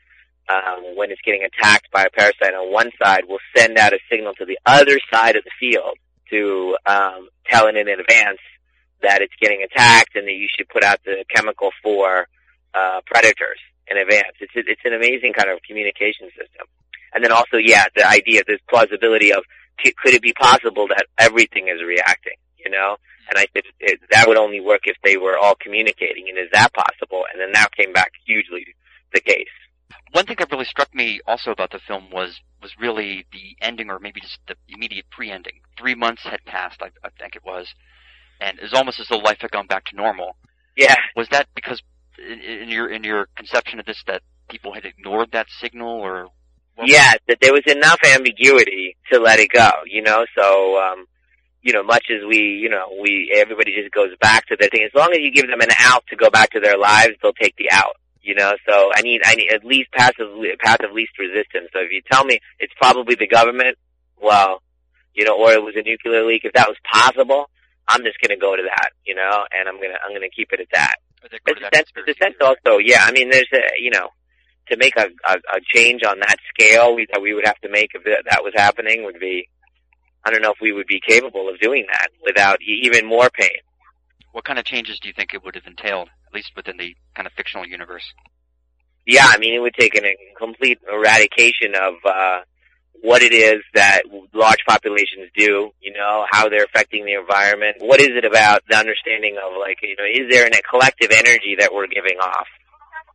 Um, 0.50 0.98
when 0.98 1.10
it's 1.10 1.22
getting 1.24 1.48
attacked 1.48 1.90
by 1.94 2.04
a 2.04 2.10
parasite 2.10 2.54
on 2.54 2.74
one 2.74 2.92
side, 3.02 3.24
will 3.30 3.40
send 3.56 3.78
out 3.78 3.94
a 3.94 4.00
signal 4.12 4.34
to 4.34 4.46
the 4.46 4.60
other 4.66 5.00
side 5.10 5.38
of 5.38 5.44
the 5.46 5.52
field 5.58 5.96
to 6.32 6.76
um, 6.86 7.30
tell 7.50 7.68
it 7.68 7.78
in 7.78 7.88
advance 7.88 8.44
that 9.02 9.22
it's 9.22 9.34
getting 9.40 9.64
attacked 9.64 10.16
and 10.16 10.28
that 10.28 10.34
you 10.34 10.48
should 10.54 10.68
put 10.68 10.84
out 10.84 11.00
the 11.06 11.24
chemical 11.34 11.70
for 11.82 12.28
uh, 12.74 13.00
predators 13.06 13.60
in 13.88 13.98
advance. 13.98 14.36
It's 14.42 14.52
it's 14.56 14.82
an 14.84 14.94
amazing 14.94 15.32
kind 15.32 15.50
of 15.50 15.60
communication 15.66 16.28
system. 16.36 16.68
And 17.14 17.24
then 17.24 17.32
also, 17.32 17.58
yeah, 17.58 17.86
the 17.96 18.08
idea, 18.08 18.42
this 18.46 18.60
plausibility 18.68 19.32
of 19.32 19.44
could 19.80 20.14
it 20.14 20.22
be 20.22 20.34
possible 20.34 20.88
that 20.88 21.06
everything 21.18 21.68
is 21.68 21.82
reacting? 21.86 22.38
You 22.58 22.72
know, 22.72 22.98
and 23.30 23.38
I 23.38 23.48
said 23.54 23.64
it, 23.80 24.00
that 24.12 24.28
would 24.28 24.38
only 24.38 24.60
work 24.60 24.82
if 24.86 24.98
they 25.04 25.18
were 25.18 25.38
all 25.38 25.56
communicating. 25.56 26.30
And 26.30 26.38
is 26.38 26.50
that 26.54 26.74
possible? 26.74 27.24
And 27.32 27.42
then 27.42 27.52
that 27.54 27.76
came 27.76 27.94
back 27.94 28.12
hugely 28.26 28.66
the 29.14 29.22
case. 29.22 29.48
One 30.12 30.26
thing 30.26 30.36
that 30.40 30.52
really 30.52 30.66
struck 30.66 30.94
me 30.94 31.22
also 31.26 31.52
about 31.52 31.72
the 31.72 31.80
film 31.88 32.10
was 32.12 32.40
was 32.62 32.72
really 32.80 33.26
the 33.34 33.58
ending, 33.62 33.90
or 33.90 34.00
maybe 34.00 34.22
just 34.22 34.40
the 34.48 34.56
immediate 34.70 35.06
pre-ending. 35.12 35.60
Three 35.78 35.96
months 35.96 36.24
had 36.24 36.40
passed, 36.46 36.82
I, 36.82 36.92
I 37.04 37.10
think 37.20 37.36
it 37.36 37.44
was, 37.44 37.68
and 38.40 38.58
it 38.58 38.64
was 38.64 38.74
almost 38.74 39.00
as 39.02 39.08
though 39.10 39.18
life 39.18 39.40
had 39.42 39.52
gone 39.52 39.68
back 39.68 39.86
to 39.86 39.96
normal. 39.96 40.38
Yeah, 40.78 40.96
Was 41.16 41.28
that 41.30 41.48
because 41.56 41.82
in, 42.18 42.40
in 42.40 42.70
your 42.70 42.90
in 42.90 43.04
your 43.04 43.28
conception 43.36 43.80
of 43.80 43.86
this 43.86 44.02
that 44.08 44.22
people 44.50 44.74
had 44.74 44.86
ignored 44.86 45.32
that 45.34 45.48
signal, 45.62 45.90
or 45.90 46.28
yeah, 46.84 47.14
that 47.28 47.38
there 47.42 47.54
was 47.54 47.64
enough 47.68 48.00
ambiguity 48.04 48.96
to 49.12 49.20
let 49.20 49.40
it 49.40 49.50
go, 49.54 49.70
you 49.86 50.02
know, 50.02 50.26
so, 50.38 50.78
um, 50.82 51.06
you 51.64 51.72
know, 51.72 51.82
much 51.82 52.06
as 52.12 52.20
we, 52.28 52.60
you 52.62 52.70
know, 52.70 52.86
we, 53.02 53.34
everybody 53.34 53.74
just 53.74 53.94
goes 53.94 54.10
back 54.20 54.46
to 54.48 54.58
their 54.60 54.70
thing. 54.70 54.84
As 54.84 54.94
long 54.94 55.12
as 55.14 55.20
you 55.20 55.32
give 55.32 55.48
them 55.48 55.62
an 55.62 55.70
out 55.80 56.04
to 56.10 56.16
go 56.18 56.30
back 56.30 56.52
to 56.52 56.60
their 56.60 56.78
lives, 56.78 57.14
they'll 57.22 57.32
take 57.34 57.56
the 57.56 57.70
out, 57.72 57.96
you 58.22 58.36
know, 58.36 58.54
so 58.68 58.92
I 58.94 59.02
need, 59.02 59.22
I 59.24 59.36
need 59.36 59.50
at 59.50 59.64
least 59.64 59.90
passive, 59.94 60.28
path 60.60 60.84
of 60.84 60.92
least 60.92 61.18
resistance. 61.18 61.70
So 61.72 61.80
if 61.80 61.92
you 61.92 62.02
tell 62.12 62.26
me 62.26 62.40
it's 62.60 62.74
probably 62.78 63.16
the 63.16 63.28
government, 63.28 63.78
well, 64.22 64.62
you 65.16 65.24
know, 65.24 65.38
or 65.38 65.54
it 65.54 65.64
was 65.64 65.76
a 65.78 65.84
nuclear 65.84 66.26
leak, 66.26 66.42
if 66.44 66.54
that 66.54 66.68
was 66.68 66.78
possible, 66.84 67.50
I'm 67.88 68.04
just 68.04 68.20
gonna 68.22 68.40
go 68.40 68.56
to 68.56 68.64
that, 68.64 68.92
you 69.06 69.16
know, 69.16 69.44
and 69.58 69.70
I'm 69.70 69.76
gonna, 69.76 70.00
I'm 70.06 70.14
gonna 70.14 70.30
keep 70.36 70.52
it 70.52 70.60
at 70.60 70.68
that. 70.74 70.96
or 71.24 71.30
they 71.30 71.40
go 71.46 71.54
to 71.54 71.66
It's 71.66 71.70
that 71.72 71.88
sense, 71.88 72.06
the 72.06 72.16
sense 72.22 72.36
also, 72.42 72.78
yeah. 72.80 73.04
I 73.08 73.12
mean, 73.12 73.30
there's 73.30 73.48
a, 73.54 73.80
you 73.80 73.92
know, 73.92 74.10
to 74.68 74.78
make 74.78 74.96
a, 74.98 75.08
a, 75.28 75.36
a 75.56 75.60
change 75.74 76.04
on 76.04 76.20
that 76.20 76.38
scale 76.54 76.96
we, 76.96 77.08
that 77.12 77.22
we 77.22 77.34
would 77.34 77.46
have 77.46 77.60
to 77.62 77.70
make 77.70 77.92
if 77.94 78.04
that, 78.04 78.24
that 78.30 78.44
was 78.44 78.54
happening 78.56 79.04
would 79.06 79.20
be, 79.20 79.48
I 80.26 80.32
don't 80.32 80.42
know 80.42 80.52
if 80.52 80.62
we 80.62 80.72
would 80.72 80.88
be 80.88 81.02
capable 81.06 81.50
of 81.50 81.60
doing 81.60 81.86
that 81.92 82.10
without 82.24 82.60
even 82.62 83.06
more 83.06 83.30
pain. 83.30 83.58
What 84.32 84.46
kind 84.46 84.58
of 84.58 84.66
changes 84.66 85.00
do 85.00 85.08
you 85.08 85.14
think 85.14 85.34
it 85.34 85.44
would 85.44 85.56
have 85.56 85.68
entailed, 85.68 86.10
at 86.28 86.34
least 86.34 86.52
within 86.56 86.78
the 86.78 86.96
kind 87.16 87.28
of 87.28 87.34
fictional 87.34 87.68
universe? 87.68 88.14
Yeah, 89.06 89.28
I 89.28 89.38
mean, 89.38 89.54
it 89.54 89.60
would 89.60 89.76
take 89.78 89.96
an, 89.96 90.06
a 90.06 90.16
complete 90.40 90.80
eradication 90.92 91.76
of, 91.76 91.94
uh, 92.06 92.40
what 93.04 93.22
it 93.22 93.34
is 93.34 93.62
that 93.74 94.04
large 94.34 94.64
populations 94.66 95.30
do, 95.36 95.72
you 95.82 95.92
know, 95.92 96.26
how 96.32 96.48
they're 96.48 96.64
affecting 96.64 97.06
the 97.06 97.20
environment. 97.20 97.76
What 97.82 98.00
is 98.00 98.12
it 98.16 98.24
about 98.24 98.64
the 98.70 98.78
understanding 98.78 99.36
of 99.36 99.60
like, 99.60 99.80
you 99.84 99.96
know, 99.98 100.06
is 100.08 100.32
there 100.32 100.48
a 100.48 100.62
collective 100.62 101.12
energy 101.12 101.58
that 101.60 101.74
we're 101.74 101.88
giving 101.88 102.18
off? 102.24 102.48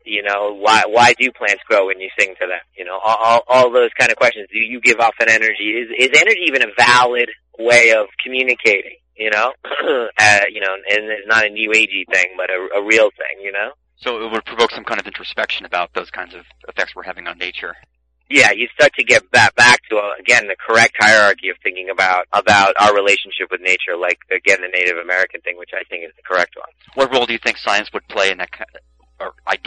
You 0.09 0.23
know, 0.23 0.55
why 0.55 0.85
why 0.89 1.13
do 1.19 1.31
plants 1.33 1.63
grow 1.69 1.87
when 1.87 2.01
you 2.01 2.09
sing 2.19 2.35
to 2.41 2.47
them? 2.47 2.61
You 2.77 2.85
know, 2.87 2.99
all 3.05 3.17
all, 3.17 3.41
all 3.47 3.73
those 3.73 3.91
kind 3.99 4.11
of 4.11 4.17
questions. 4.17 4.49
Do 4.51 4.59
you 4.59 4.81
give 4.81 5.01
off 5.01 5.15
an 5.21 5.29
energy? 5.29 5.77
Is 5.77 5.89
is 5.99 6.19
energy 6.19 6.45
even 6.47 6.63
a 6.63 6.73
valid 6.77 7.29
way 7.59 7.93
of 7.93 8.07
communicating? 8.25 8.97
You 9.17 9.31
know, 9.31 9.53
uh, 9.65 10.41
you 10.51 10.61
know, 10.61 10.73
and 10.73 11.11
it's 11.11 11.29
not 11.29 11.45
a 11.45 11.51
new 11.51 11.71
agey 11.71 12.05
thing, 12.11 12.29
but 12.37 12.49
a, 12.51 12.81
a 12.81 12.85
real 12.87 13.11
thing. 13.11 13.45
You 13.45 13.53
know. 13.53 13.71
So 13.97 14.25
it 14.25 14.33
would 14.33 14.45
provoke 14.45 14.71
some 14.71 14.85
kind 14.85 15.01
of 15.01 15.07
introspection 15.07 15.67
about 15.67 15.93
those 15.93 16.11
kinds 16.11 16.35
of 16.35 16.43
effects 16.69 16.95
we're 16.95 17.03
having 17.03 17.27
on 17.27 17.37
nature. 17.37 17.75
yeah, 18.31 18.53
you 18.53 18.69
start 18.75 18.93
to 18.95 19.05
get 19.05 19.29
back 19.31 19.55
back 19.57 19.81
to 19.91 19.97
uh, 19.97 20.11
again 20.21 20.47
the 20.47 20.57
correct 20.57 20.95
hierarchy 20.99 21.49
of 21.49 21.57
thinking 21.63 21.89
about 21.91 22.27
about 22.33 22.75
our 22.81 22.95
relationship 22.95 23.49
with 23.51 23.61
nature, 23.61 23.97
like 24.01 24.19
again 24.31 24.59
the 24.61 24.69
Native 24.69 24.99
American 24.99 25.41
thing, 25.41 25.59
which 25.59 25.71
I 25.75 25.83
think 25.89 26.05
is 26.05 26.13
the 26.17 26.23
correct 26.23 26.55
one. 26.57 26.69
What 26.95 27.13
role 27.13 27.27
do 27.27 27.33
you 27.33 27.39
think 27.43 27.59
science 27.59 27.93
would 27.93 28.07
play 28.09 28.31
in 28.31 28.39
that, 28.39 28.51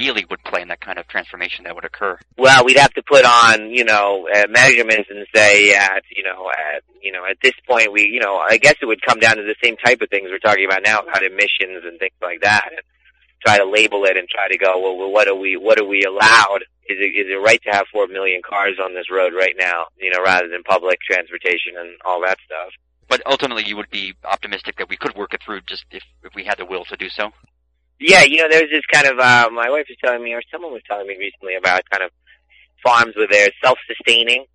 ideally 0.01 0.25
would 0.29 0.43
play 0.43 0.61
in 0.61 0.67
that 0.69 0.81
kind 0.81 0.97
of 0.97 1.07
transformation 1.07 1.65
that 1.65 1.75
would 1.75 1.85
occur? 1.85 2.17
Well, 2.37 2.65
we'd 2.65 2.77
have 2.77 2.93
to 2.93 3.03
put 3.03 3.23
on 3.25 3.69
you 3.69 3.83
know 3.83 4.27
uh, 4.33 4.45
measurements 4.49 5.09
and 5.09 5.25
say 5.33 5.73
at 5.73 6.03
you 6.15 6.23
know 6.23 6.49
at 6.49 6.83
you 7.01 7.11
know 7.11 7.25
at 7.29 7.37
this 7.41 7.53
point 7.67 7.91
we 7.91 8.03
you 8.03 8.19
know 8.19 8.37
I 8.37 8.57
guess 8.57 8.75
it 8.81 8.85
would 8.85 9.01
come 9.01 9.19
down 9.19 9.37
to 9.37 9.43
the 9.43 9.55
same 9.63 9.77
type 9.77 10.01
of 10.01 10.09
things 10.09 10.29
we're 10.29 10.39
talking 10.39 10.65
about 10.65 10.83
now 10.83 10.99
about 10.99 11.23
emissions 11.23 11.83
and 11.85 11.99
things 11.99 12.15
like 12.21 12.41
that, 12.41 12.69
and 12.71 12.81
try 13.45 13.57
to 13.57 13.65
label 13.65 14.05
it 14.05 14.17
and 14.17 14.27
try 14.27 14.47
to 14.49 14.57
go 14.57 14.79
well, 14.79 14.97
well 14.97 15.11
what 15.11 15.27
are 15.27 15.35
we 15.35 15.55
what 15.57 15.79
are 15.79 15.87
we 15.87 16.03
allowed? 16.03 16.63
Is 16.89 16.97
it 16.99 17.13
is 17.13 17.27
it 17.29 17.41
right 17.43 17.61
to 17.63 17.71
have 17.71 17.85
four 17.91 18.07
million 18.07 18.41
cars 18.47 18.77
on 18.83 18.93
this 18.93 19.11
road 19.11 19.33
right 19.37 19.55
now? 19.57 19.85
You 19.99 20.09
know, 20.11 20.23
rather 20.23 20.47
than 20.47 20.63
public 20.63 20.99
transportation 21.01 21.77
and 21.77 21.97
all 22.05 22.21
that 22.21 22.37
stuff. 22.45 22.73
But 23.07 23.21
ultimately, 23.25 23.65
you 23.65 23.75
would 23.75 23.89
be 23.89 24.13
optimistic 24.23 24.77
that 24.77 24.87
we 24.87 24.95
could 24.95 25.15
work 25.17 25.33
it 25.33 25.41
through 25.43 25.61
just 25.67 25.83
if, 25.91 26.01
if 26.23 26.33
we 26.33 26.45
had 26.45 26.57
the 26.57 26.65
will 26.65 26.85
to 26.85 26.95
do 26.95 27.09
so. 27.09 27.31
Yeah, 28.01 28.23
you 28.23 28.37
know, 28.37 28.47
there's 28.49 28.71
this 28.71 28.85
kind 28.91 29.05
of 29.05 29.19
uh 29.19 29.49
my 29.53 29.69
wife 29.69 29.85
was 29.87 29.97
telling 30.03 30.23
me 30.23 30.33
or 30.33 30.41
someone 30.51 30.73
was 30.73 30.81
telling 30.89 31.05
me 31.05 31.15
recently 31.19 31.55
about 31.55 31.87
kind 31.89 32.03
of 32.03 32.11
farms 32.83 33.15
where 33.15 33.27
they're 33.29 33.51
self 33.63 33.77
sustaining. 33.87 34.45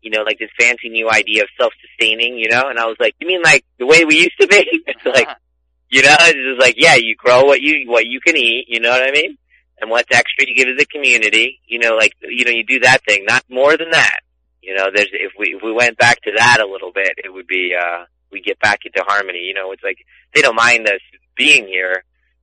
You 0.00 0.10
know, 0.10 0.22
like 0.22 0.38
this 0.38 0.50
fancy 0.58 0.88
new 0.88 1.10
idea 1.10 1.42
of 1.42 1.48
self 1.58 1.72
sustaining, 1.80 2.38
you 2.38 2.48
know, 2.48 2.68
and 2.68 2.78
I 2.78 2.86
was 2.86 2.96
like, 2.98 3.14
You 3.20 3.26
mean 3.26 3.42
like 3.42 3.64
the 3.78 3.86
way 3.86 4.06
we 4.06 4.16
used 4.16 4.40
to 4.40 4.46
be? 4.46 4.84
It's 4.86 5.04
like 5.04 5.28
you 5.90 6.02
know, 6.02 6.16
it's 6.18 6.58
just 6.58 6.60
like, 6.60 6.74
yeah, 6.78 6.94
you 6.94 7.14
grow 7.14 7.44
what 7.44 7.60
you 7.60 7.90
what 7.90 8.06
you 8.06 8.20
can 8.20 8.36
eat, 8.36 8.66
you 8.68 8.80
know 8.80 8.90
what 8.90 9.02
I 9.02 9.10
mean? 9.12 9.36
And 9.80 9.90
what's 9.90 10.08
extra 10.10 10.46
you 10.48 10.54
give 10.54 10.66
to 10.66 10.74
the 10.74 10.86
community, 10.86 11.60
you 11.66 11.78
know, 11.78 11.90
like 11.90 12.14
you 12.22 12.46
know, 12.46 12.52
you 12.52 12.64
do 12.64 12.80
that 12.80 13.04
thing, 13.06 13.26
not 13.26 13.44
more 13.50 13.76
than 13.76 13.90
that. 13.90 14.20
You 14.62 14.74
know, 14.74 14.84
there's 14.94 15.10
if 15.12 15.32
we 15.38 15.54
if 15.54 15.62
we 15.62 15.72
went 15.72 15.98
back 15.98 16.22
to 16.22 16.32
that 16.38 16.62
a 16.62 16.66
little 16.66 16.90
bit, 16.90 17.18
it 17.22 17.30
would 17.30 17.46
be 17.46 17.74
uh 17.78 18.04
we 18.32 18.40
get 18.40 18.58
back 18.60 18.80
into 18.86 19.04
harmony. 19.06 19.40
You 19.40 19.52
know, 19.52 19.72
it's 19.72 19.82
like 19.82 19.98
they 20.34 20.40
don't 20.40 20.56
mind 20.56 20.88
us 20.88 21.00
being 21.36 21.66
here 21.66 22.02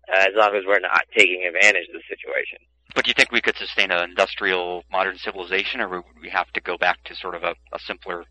uh, 0.09 0.21
as 0.21 0.33
long 0.35 0.55
as 0.55 0.63
we're 0.67 0.79
not 0.79 1.03
taking 1.15 1.43
advantage 1.45 1.87
of 1.89 1.93
the 1.93 2.03
situation. 2.07 2.59
But 2.93 3.05
do 3.05 3.09
you 3.09 3.13
think 3.13 3.31
we 3.31 3.41
could 3.41 3.57
sustain 3.57 3.91
an 3.91 4.09
industrial 4.09 4.83
modern 4.91 5.17
civilization, 5.17 5.79
or 5.81 5.87
would 5.89 6.03
we 6.21 6.29
have 6.29 6.51
to 6.53 6.61
go 6.61 6.77
back 6.77 7.03
to 7.05 7.15
sort 7.15 7.35
of 7.35 7.43
a, 7.43 7.55
a 7.73 7.79
simpler? 7.79 8.25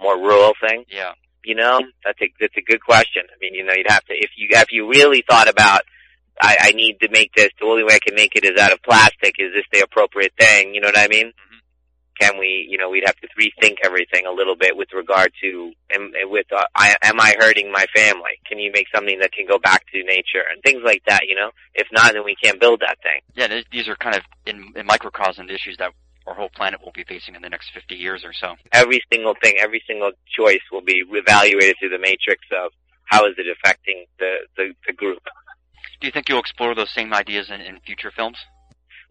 More 0.00 0.16
rural 0.18 0.52
thing, 0.60 0.84
Yeah. 0.90 1.12
you 1.44 1.54
know, 1.54 1.80
that's 2.04 2.20
a 2.20 2.32
that's 2.40 2.56
a 2.56 2.62
good 2.62 2.82
question. 2.82 3.22
I 3.30 3.36
mean, 3.40 3.54
you 3.54 3.64
know, 3.64 3.72
you'd 3.72 3.90
have 3.90 4.04
to 4.06 4.12
if 4.14 4.30
you 4.36 4.48
if 4.50 4.72
you 4.72 4.88
really 4.88 5.22
thought 5.28 5.48
about. 5.48 5.82
I, 6.40 6.56
I 6.60 6.72
need 6.72 6.98
to 7.02 7.08
make 7.10 7.34
this. 7.34 7.50
The 7.60 7.66
only 7.66 7.84
way 7.84 7.94
I 7.94 7.98
can 7.98 8.14
make 8.14 8.34
it 8.34 8.42
is 8.44 8.58
out 8.58 8.72
of 8.72 8.82
plastic. 8.82 9.34
Is 9.38 9.52
this 9.54 9.64
the 9.70 9.80
appropriate 9.84 10.32
thing? 10.40 10.74
You 10.74 10.80
know 10.80 10.88
what 10.88 10.98
I 10.98 11.06
mean? 11.06 11.30
Can 12.20 12.38
we, 12.38 12.66
you 12.68 12.78
know, 12.78 12.90
we'd 12.90 13.04
have 13.06 13.16
to 13.16 13.28
rethink 13.38 13.76
everything 13.84 14.26
a 14.26 14.32
little 14.32 14.56
bit 14.56 14.76
with 14.76 14.88
regard 14.94 15.32
to, 15.42 15.72
am, 15.94 16.12
with, 16.24 16.46
uh, 16.52 16.64
I, 16.76 16.96
am 17.02 17.20
I 17.20 17.34
hurting 17.38 17.72
my 17.72 17.86
family? 17.94 18.38
Can 18.46 18.58
you 18.58 18.70
make 18.72 18.86
something 18.94 19.18
that 19.20 19.32
can 19.32 19.46
go 19.46 19.58
back 19.58 19.84
to 19.92 20.02
nature 20.04 20.44
and 20.50 20.62
things 20.62 20.82
like 20.84 21.02
that, 21.08 21.22
you 21.28 21.34
know? 21.34 21.50
If 21.74 21.88
not, 21.92 22.12
then 22.12 22.24
we 22.24 22.36
can't 22.42 22.60
build 22.60 22.80
that 22.80 22.98
thing. 23.02 23.20
Yeah, 23.34 23.62
these 23.70 23.88
are 23.88 23.96
kind 23.96 24.16
of 24.16 24.22
in, 24.46 24.72
in 24.76 24.86
microcosm 24.86 25.48
issues 25.48 25.76
that 25.78 25.92
our 26.26 26.34
whole 26.34 26.50
planet 26.50 26.80
will 26.82 26.92
be 26.92 27.04
facing 27.04 27.34
in 27.34 27.42
the 27.42 27.48
next 27.48 27.70
50 27.74 27.94
years 27.94 28.24
or 28.24 28.32
so. 28.32 28.54
Every 28.72 29.00
single 29.12 29.34
thing, 29.42 29.56
every 29.58 29.82
single 29.86 30.12
choice 30.38 30.62
will 30.70 30.82
be 30.82 31.02
evaluated 31.10 31.76
through 31.78 31.90
the 31.90 31.98
matrix 31.98 32.46
of 32.52 32.72
how 33.06 33.26
is 33.26 33.34
it 33.38 33.46
affecting 33.50 34.06
the, 34.18 34.36
the, 34.56 34.72
the 34.86 34.92
group. 34.92 35.22
Do 36.00 36.06
you 36.06 36.12
think 36.12 36.28
you'll 36.28 36.40
explore 36.40 36.74
those 36.74 36.90
same 36.90 37.12
ideas 37.12 37.50
in, 37.50 37.60
in 37.60 37.80
future 37.80 38.10
films? 38.14 38.38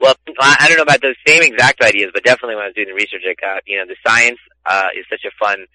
Well, 0.02 0.16
I 0.40 0.66
don't 0.68 0.78
know 0.78 0.84
about 0.84 1.02
those 1.02 1.16
same 1.28 1.44
exact 1.44 1.82
ideas, 1.84 2.10
but 2.12 2.24
definitely 2.24 2.56
when 2.56 2.64
I 2.64 2.68
was 2.68 2.76
doing 2.76 2.88
the 2.88 2.96
research, 2.96 3.22
I 3.24 3.36
got, 3.40 3.62
you 3.68 3.78
know, 3.78 3.86
the 3.86 3.96
science, 4.06 4.40
uh, 4.66 4.88
is 4.98 5.06
such 5.08 5.22
a 5.26 5.32
fun, 5.38 5.68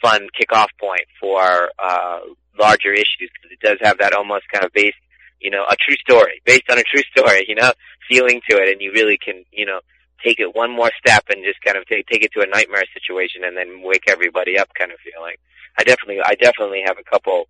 fun 0.00 0.28
kickoff 0.38 0.68
point 0.80 1.02
for, 1.20 1.70
uh, 1.80 2.20
larger 2.58 2.92
issues 2.92 3.30
because 3.34 3.50
it 3.50 3.60
does 3.60 3.78
have 3.82 3.98
that 3.98 4.14
almost 4.14 4.44
kind 4.52 4.64
of 4.64 4.72
based, 4.72 5.02
you 5.40 5.50
know, 5.50 5.64
a 5.68 5.74
true 5.74 5.96
story, 5.96 6.40
based 6.44 6.70
on 6.70 6.78
a 6.78 6.84
true 6.84 7.02
story, 7.16 7.44
you 7.48 7.56
know, 7.56 7.72
feeling 8.08 8.40
to 8.48 8.56
it 8.56 8.68
and 8.68 8.80
you 8.80 8.92
really 8.92 9.18
can, 9.18 9.44
you 9.50 9.66
know, 9.66 9.80
take 10.22 10.38
it 10.38 10.54
one 10.54 10.70
more 10.70 10.90
step 11.04 11.24
and 11.30 11.42
just 11.44 11.60
kind 11.62 11.76
of 11.76 11.84
take, 11.86 12.06
take 12.06 12.22
it 12.22 12.30
to 12.32 12.40
a 12.40 12.46
nightmare 12.46 12.84
situation 12.94 13.42
and 13.42 13.56
then 13.56 13.82
wake 13.82 14.04
everybody 14.06 14.56
up 14.58 14.68
kind 14.78 14.92
of 14.92 14.98
feeling. 15.02 15.34
I 15.76 15.82
definitely, 15.82 16.20
I 16.24 16.36
definitely 16.36 16.82
have 16.86 16.98
a 16.98 17.10
couple, 17.10 17.48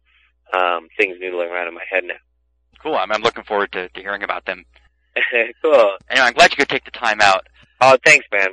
um, 0.54 0.88
things 0.96 1.18
noodling 1.18 1.50
around 1.50 1.68
in 1.68 1.74
my 1.74 1.84
head 1.90 2.04
now. 2.04 2.14
Cool. 2.78 2.94
I'm, 2.94 3.12
I'm 3.12 3.22
looking 3.22 3.44
forward 3.44 3.72
to, 3.72 3.90
to 3.90 4.00
hearing 4.00 4.22
about 4.22 4.46
them. 4.46 4.64
cool. 5.62 5.92
Anyway, 6.10 6.26
I'm 6.26 6.32
glad 6.32 6.50
you 6.50 6.56
could 6.56 6.68
take 6.68 6.84
the 6.84 6.90
time 6.90 7.20
out. 7.20 7.46
Oh, 7.80 7.96
thanks, 8.04 8.26
man. 8.32 8.48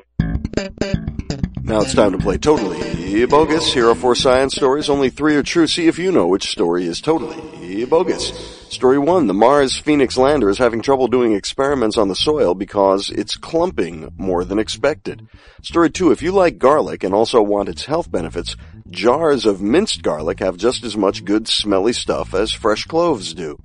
Now 1.64 1.82
it's 1.82 1.94
time 1.94 2.14
to 2.14 2.18
play 2.18 2.38
Totally 2.38 3.26
Bogus. 3.28 3.74
Here 3.74 3.88
are 3.90 3.96
four 3.96 4.16
science 4.16 4.56
stories. 4.56 4.90
Only 4.90 5.10
three 5.10 5.36
are 5.36 5.44
true. 5.44 5.68
See 5.68 5.88
if 5.88 6.00
you 6.00 6.12
know 6.12 6.28
which 6.28 6.50
story 6.50 6.86
is 6.86 7.00
totally 7.00 7.86
bogus. 7.86 8.32
Story 8.70 8.98
one. 8.98 9.28
The 9.28 9.34
Mars 9.34 9.78
Phoenix 9.78 10.18
lander 10.18 10.50
is 10.50 10.58
having 10.58 10.82
trouble 10.82 11.08
doing 11.08 11.34
experiments 11.34 11.98
on 11.98 12.08
the 12.08 12.16
soil 12.16 12.56
because 12.56 13.10
it's 13.10 13.38
clumping 13.38 14.12
more 14.18 14.44
than 14.44 14.60
expected. 14.60 15.28
Story 15.62 15.90
two. 15.90 16.12
If 16.12 16.22
you 16.22 16.32
like 16.32 16.58
garlic 16.58 17.04
and 17.04 17.14
also 17.14 17.42
want 17.42 17.70
its 17.70 17.86
health 17.86 18.12
benefits, 18.12 18.56
jars 18.90 19.46
of 19.46 19.62
minced 19.62 20.02
garlic 20.02 20.40
have 20.40 20.58
just 20.58 20.84
as 20.84 20.98
much 20.98 21.26
good 21.26 21.48
smelly 21.48 21.94
stuff 21.94 22.34
as 22.34 22.52
fresh 22.52 22.86
cloves 22.86 23.34
do. 23.34 23.62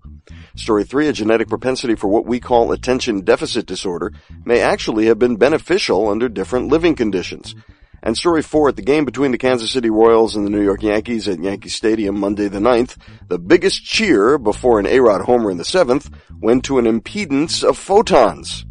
Story 0.57 0.85
three, 0.85 1.09
a 1.09 1.12
genetic 1.12 1.49
propensity 1.49 1.97
for 1.97 2.07
what 2.07 2.27
we 2.27 2.38
call 2.38 2.71
attention 2.71 3.23
deficit 3.23 3.67
disorder 3.67 4.12
may 4.45 4.61
actually 4.61 5.07
have 5.07 5.19
been 5.19 5.37
beneficial 5.37 6.09
under 6.09 6.29
different 6.29 6.69
living 6.69 6.95
conditions. 6.95 7.57
And 8.05 8.17
story 8.17 8.43
four, 8.43 8.69
at 8.69 8.77
the 8.77 8.83
game 8.83 9.05
between 9.05 9.33
the 9.33 9.38
Kansas 9.38 9.73
City 9.73 9.90
Royals 9.90 10.37
and 10.37 10.47
the 10.47 10.51
New 10.51 10.62
York 10.62 10.83
Yankees 10.83 11.27
at 11.27 11.43
Yankee 11.43 11.71
Stadium 11.71 12.21
Monday 12.21 12.49
the 12.49 12.59
9th, 12.59 12.99
the 13.29 13.38
biggest 13.38 13.85
cheer 13.85 14.38
before 14.38 14.79
an 14.79 14.87
A-Rod 14.87 15.23
homer 15.23 15.51
in 15.51 15.57
the 15.57 15.64
seventh 15.64 16.11
went 16.40 16.64
to 16.67 16.79
an 16.79 16.85
impedance 16.85 17.64
of 17.64 17.79
photons. 17.79 18.64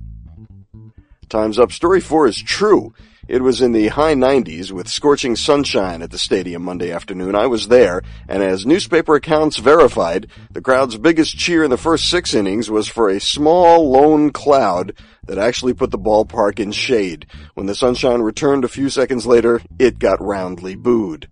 Time's 1.30 1.58
up. 1.58 1.72
Story 1.72 2.00
four 2.00 2.28
is 2.28 2.39
true. 2.39 2.93
It 3.25 3.41
was 3.41 3.62
in 3.62 3.71
the 3.71 3.88
high 3.88 4.15
90s 4.15 4.71
with 4.71 4.89
scorching 4.89 5.38
sunshine 5.38 6.01
at 6.01 6.12
the 6.12 6.17
stadium 6.17 6.62
Monday 6.62 6.91
afternoon. 6.91 7.36
I 7.36 7.47
was 7.47 7.69
there, 7.69 8.01
and 8.27 8.43
as 8.43 8.65
newspaper 8.65 9.15
accounts 9.15 9.59
verified, 9.59 10.27
the 10.51 10.62
crowd's 10.62 10.97
biggest 10.97 11.38
cheer 11.38 11.63
in 11.63 11.69
the 11.69 11.77
first 11.77 12.09
six 12.09 12.33
innings 12.33 12.69
was 12.69 12.89
for 12.89 13.09
a 13.09 13.21
small 13.21 13.89
lone 13.89 14.31
cloud 14.31 14.93
that 15.25 15.38
actually 15.38 15.73
put 15.73 15.91
the 15.91 15.97
ballpark 15.97 16.59
in 16.59 16.73
shade. 16.73 17.25
When 17.53 17.65
the 17.65 17.75
sunshine 17.75 18.21
returned 18.21 18.65
a 18.65 18.67
few 18.67 18.89
seconds 18.89 19.25
later, 19.25 19.62
it 19.79 19.99
got 19.99 20.21
roundly 20.21 20.75
booed. 20.75 21.29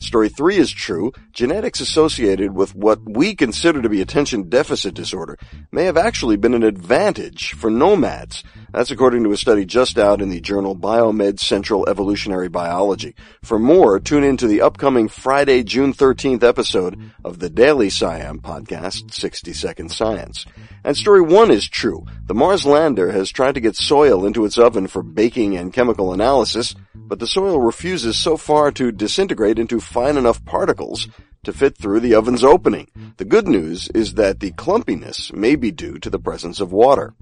Story 0.00 0.30
three 0.30 0.56
is 0.56 0.70
true. 0.70 1.12
Genetics 1.32 1.78
associated 1.78 2.54
with 2.54 2.74
what 2.74 3.00
we 3.06 3.34
consider 3.34 3.82
to 3.82 3.88
be 3.90 4.00
attention 4.00 4.48
deficit 4.48 4.94
disorder 4.94 5.36
may 5.70 5.84
have 5.84 5.98
actually 5.98 6.36
been 6.36 6.54
an 6.54 6.62
advantage 6.62 7.52
for 7.52 7.70
nomads. 7.70 8.42
That's 8.72 8.90
according 8.90 9.24
to 9.24 9.32
a 9.32 9.36
study 9.36 9.66
just 9.66 9.98
out 9.98 10.22
in 10.22 10.30
the 10.30 10.40
journal 10.40 10.74
Biomed 10.74 11.38
Central 11.38 11.86
Evolutionary 11.86 12.48
Biology. 12.48 13.14
For 13.42 13.58
more, 13.58 14.00
tune 14.00 14.24
in 14.24 14.38
to 14.38 14.46
the 14.46 14.62
upcoming 14.62 15.08
Friday, 15.08 15.64
June 15.64 15.92
13th 15.92 16.42
episode 16.42 16.98
of 17.22 17.38
the 17.38 17.50
Daily 17.50 17.88
SciAm 17.88 18.40
podcast, 18.40 19.12
60 19.12 19.52
Second 19.52 19.90
Science. 19.90 20.46
And 20.82 20.96
story 20.96 21.20
one 21.20 21.50
is 21.50 21.68
true. 21.68 22.06
The 22.26 22.34
Mars 22.34 22.64
lander 22.64 23.12
has 23.12 23.30
tried 23.30 23.56
to 23.56 23.60
get 23.60 23.76
soil 23.76 24.24
into 24.24 24.46
its 24.46 24.56
oven 24.56 24.86
for 24.86 25.02
baking 25.02 25.56
and 25.56 25.72
chemical 25.72 26.14
analysis, 26.14 26.74
but 26.94 27.18
the 27.18 27.26
soil 27.26 27.60
refuses 27.60 28.18
so 28.18 28.36
far 28.36 28.70
to 28.72 28.92
disintegrate 28.92 29.58
into 29.58 29.80
fine 29.90 30.16
enough 30.16 30.44
particles 30.44 31.08
to 31.42 31.52
fit 31.52 31.76
through 31.76 32.00
the 32.00 32.14
oven's 32.14 32.44
opening. 32.44 32.88
The 33.16 33.24
good 33.24 33.48
news 33.48 33.88
is 33.88 34.14
that 34.14 34.40
the 34.40 34.52
clumpiness 34.52 35.32
may 35.32 35.56
be 35.56 35.70
due 35.70 35.98
to 35.98 36.10
the 36.10 36.18
presence 36.18 36.60
of 36.60 36.72
water. 36.72 37.14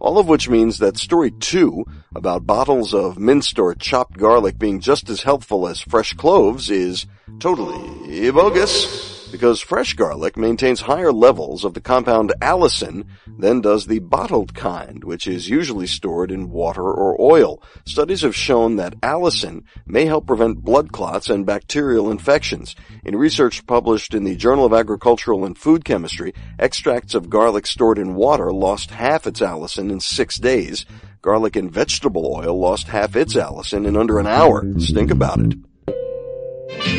All 0.00 0.18
of 0.18 0.28
which 0.28 0.48
means 0.48 0.78
that 0.78 0.98
story 0.98 1.30
two 1.30 1.84
about 2.14 2.46
bottles 2.46 2.94
of 2.94 3.18
minced 3.18 3.58
or 3.58 3.74
chopped 3.74 4.18
garlic 4.18 4.58
being 4.58 4.80
just 4.80 5.08
as 5.08 5.22
helpful 5.22 5.66
as 5.66 5.80
fresh 5.80 6.12
cloves 6.12 6.70
is 6.70 7.06
totally 7.40 8.30
bogus 8.30 9.11
because 9.32 9.60
fresh 9.60 9.94
garlic 9.94 10.36
maintains 10.36 10.82
higher 10.82 11.10
levels 11.10 11.64
of 11.64 11.72
the 11.72 11.80
compound 11.80 12.32
allicin 12.42 13.06
than 13.26 13.62
does 13.62 13.86
the 13.86 13.98
bottled 13.98 14.54
kind, 14.54 15.02
which 15.02 15.26
is 15.26 15.48
usually 15.48 15.86
stored 15.86 16.30
in 16.30 16.50
water 16.50 16.82
or 16.82 17.20
oil. 17.20 17.60
Studies 17.86 18.20
have 18.20 18.36
shown 18.36 18.76
that 18.76 19.00
allicin 19.00 19.64
may 19.86 20.04
help 20.04 20.26
prevent 20.26 20.62
blood 20.62 20.92
clots 20.92 21.30
and 21.30 21.46
bacterial 21.46 22.10
infections. 22.10 22.76
In 23.04 23.16
research 23.16 23.66
published 23.66 24.12
in 24.12 24.24
the 24.24 24.36
Journal 24.36 24.66
of 24.66 24.74
Agricultural 24.74 25.46
and 25.46 25.56
Food 25.56 25.84
Chemistry, 25.84 26.34
extracts 26.58 27.14
of 27.14 27.30
garlic 27.30 27.66
stored 27.66 27.98
in 27.98 28.14
water 28.14 28.52
lost 28.52 28.90
half 28.90 29.26
its 29.26 29.40
allicin 29.40 29.90
in 29.90 30.00
six 30.00 30.36
days. 30.36 30.84
Garlic 31.22 31.56
in 31.56 31.70
vegetable 31.70 32.26
oil 32.36 32.58
lost 32.60 32.88
half 32.88 33.16
its 33.16 33.34
allicin 33.34 33.86
in 33.86 33.96
under 33.96 34.18
an 34.18 34.26
hour. 34.26 34.62
Think 34.74 35.10
about 35.10 35.40
it. 35.40 35.71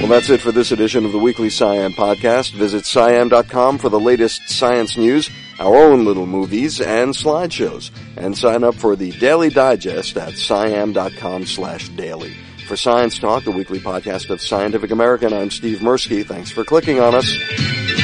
Well, 0.04 0.12
that's 0.12 0.30
it 0.30 0.42
for 0.42 0.52
this 0.52 0.74
edition 0.74 1.06
of 1.06 1.14
the 1.14 1.18
Weekly 1.18 1.48
SciAm 1.48 1.96
Podcast. 1.96 2.52
Visit 2.52 2.84
SciAm.com 2.84 3.78
for 3.78 3.88
the 3.88 4.02
latest 4.02 4.50
science 4.50 4.98
news, 4.98 5.30
our 5.62 5.78
own 5.78 6.04
little 6.04 6.26
movies, 6.26 6.82
and 6.82 7.14
slideshows. 7.14 7.90
And 8.18 8.38
sign 8.38 8.66
up 8.66 8.76
for 8.76 8.98
the 8.98 9.12
Daily 9.12 9.50
Digest 9.50 10.18
at 10.18 10.34
SciAm.com 10.34 11.46
slash 11.46 11.88
daily. 11.88 12.36
For 12.68 12.76
Science 12.76 13.18
Talk, 13.18 13.46
the 13.46 13.52
weekly 13.52 13.80
podcast 13.80 14.30
of 14.30 14.42
Scientific 14.42 14.92
American, 14.92 15.32
I'm 15.32 15.50
Steve 15.50 15.78
Mirsky. 15.80 16.26
Thanks 16.26 16.52
for 16.52 16.66
clicking 16.66 17.00
on 17.00 17.16
us. 17.16 18.03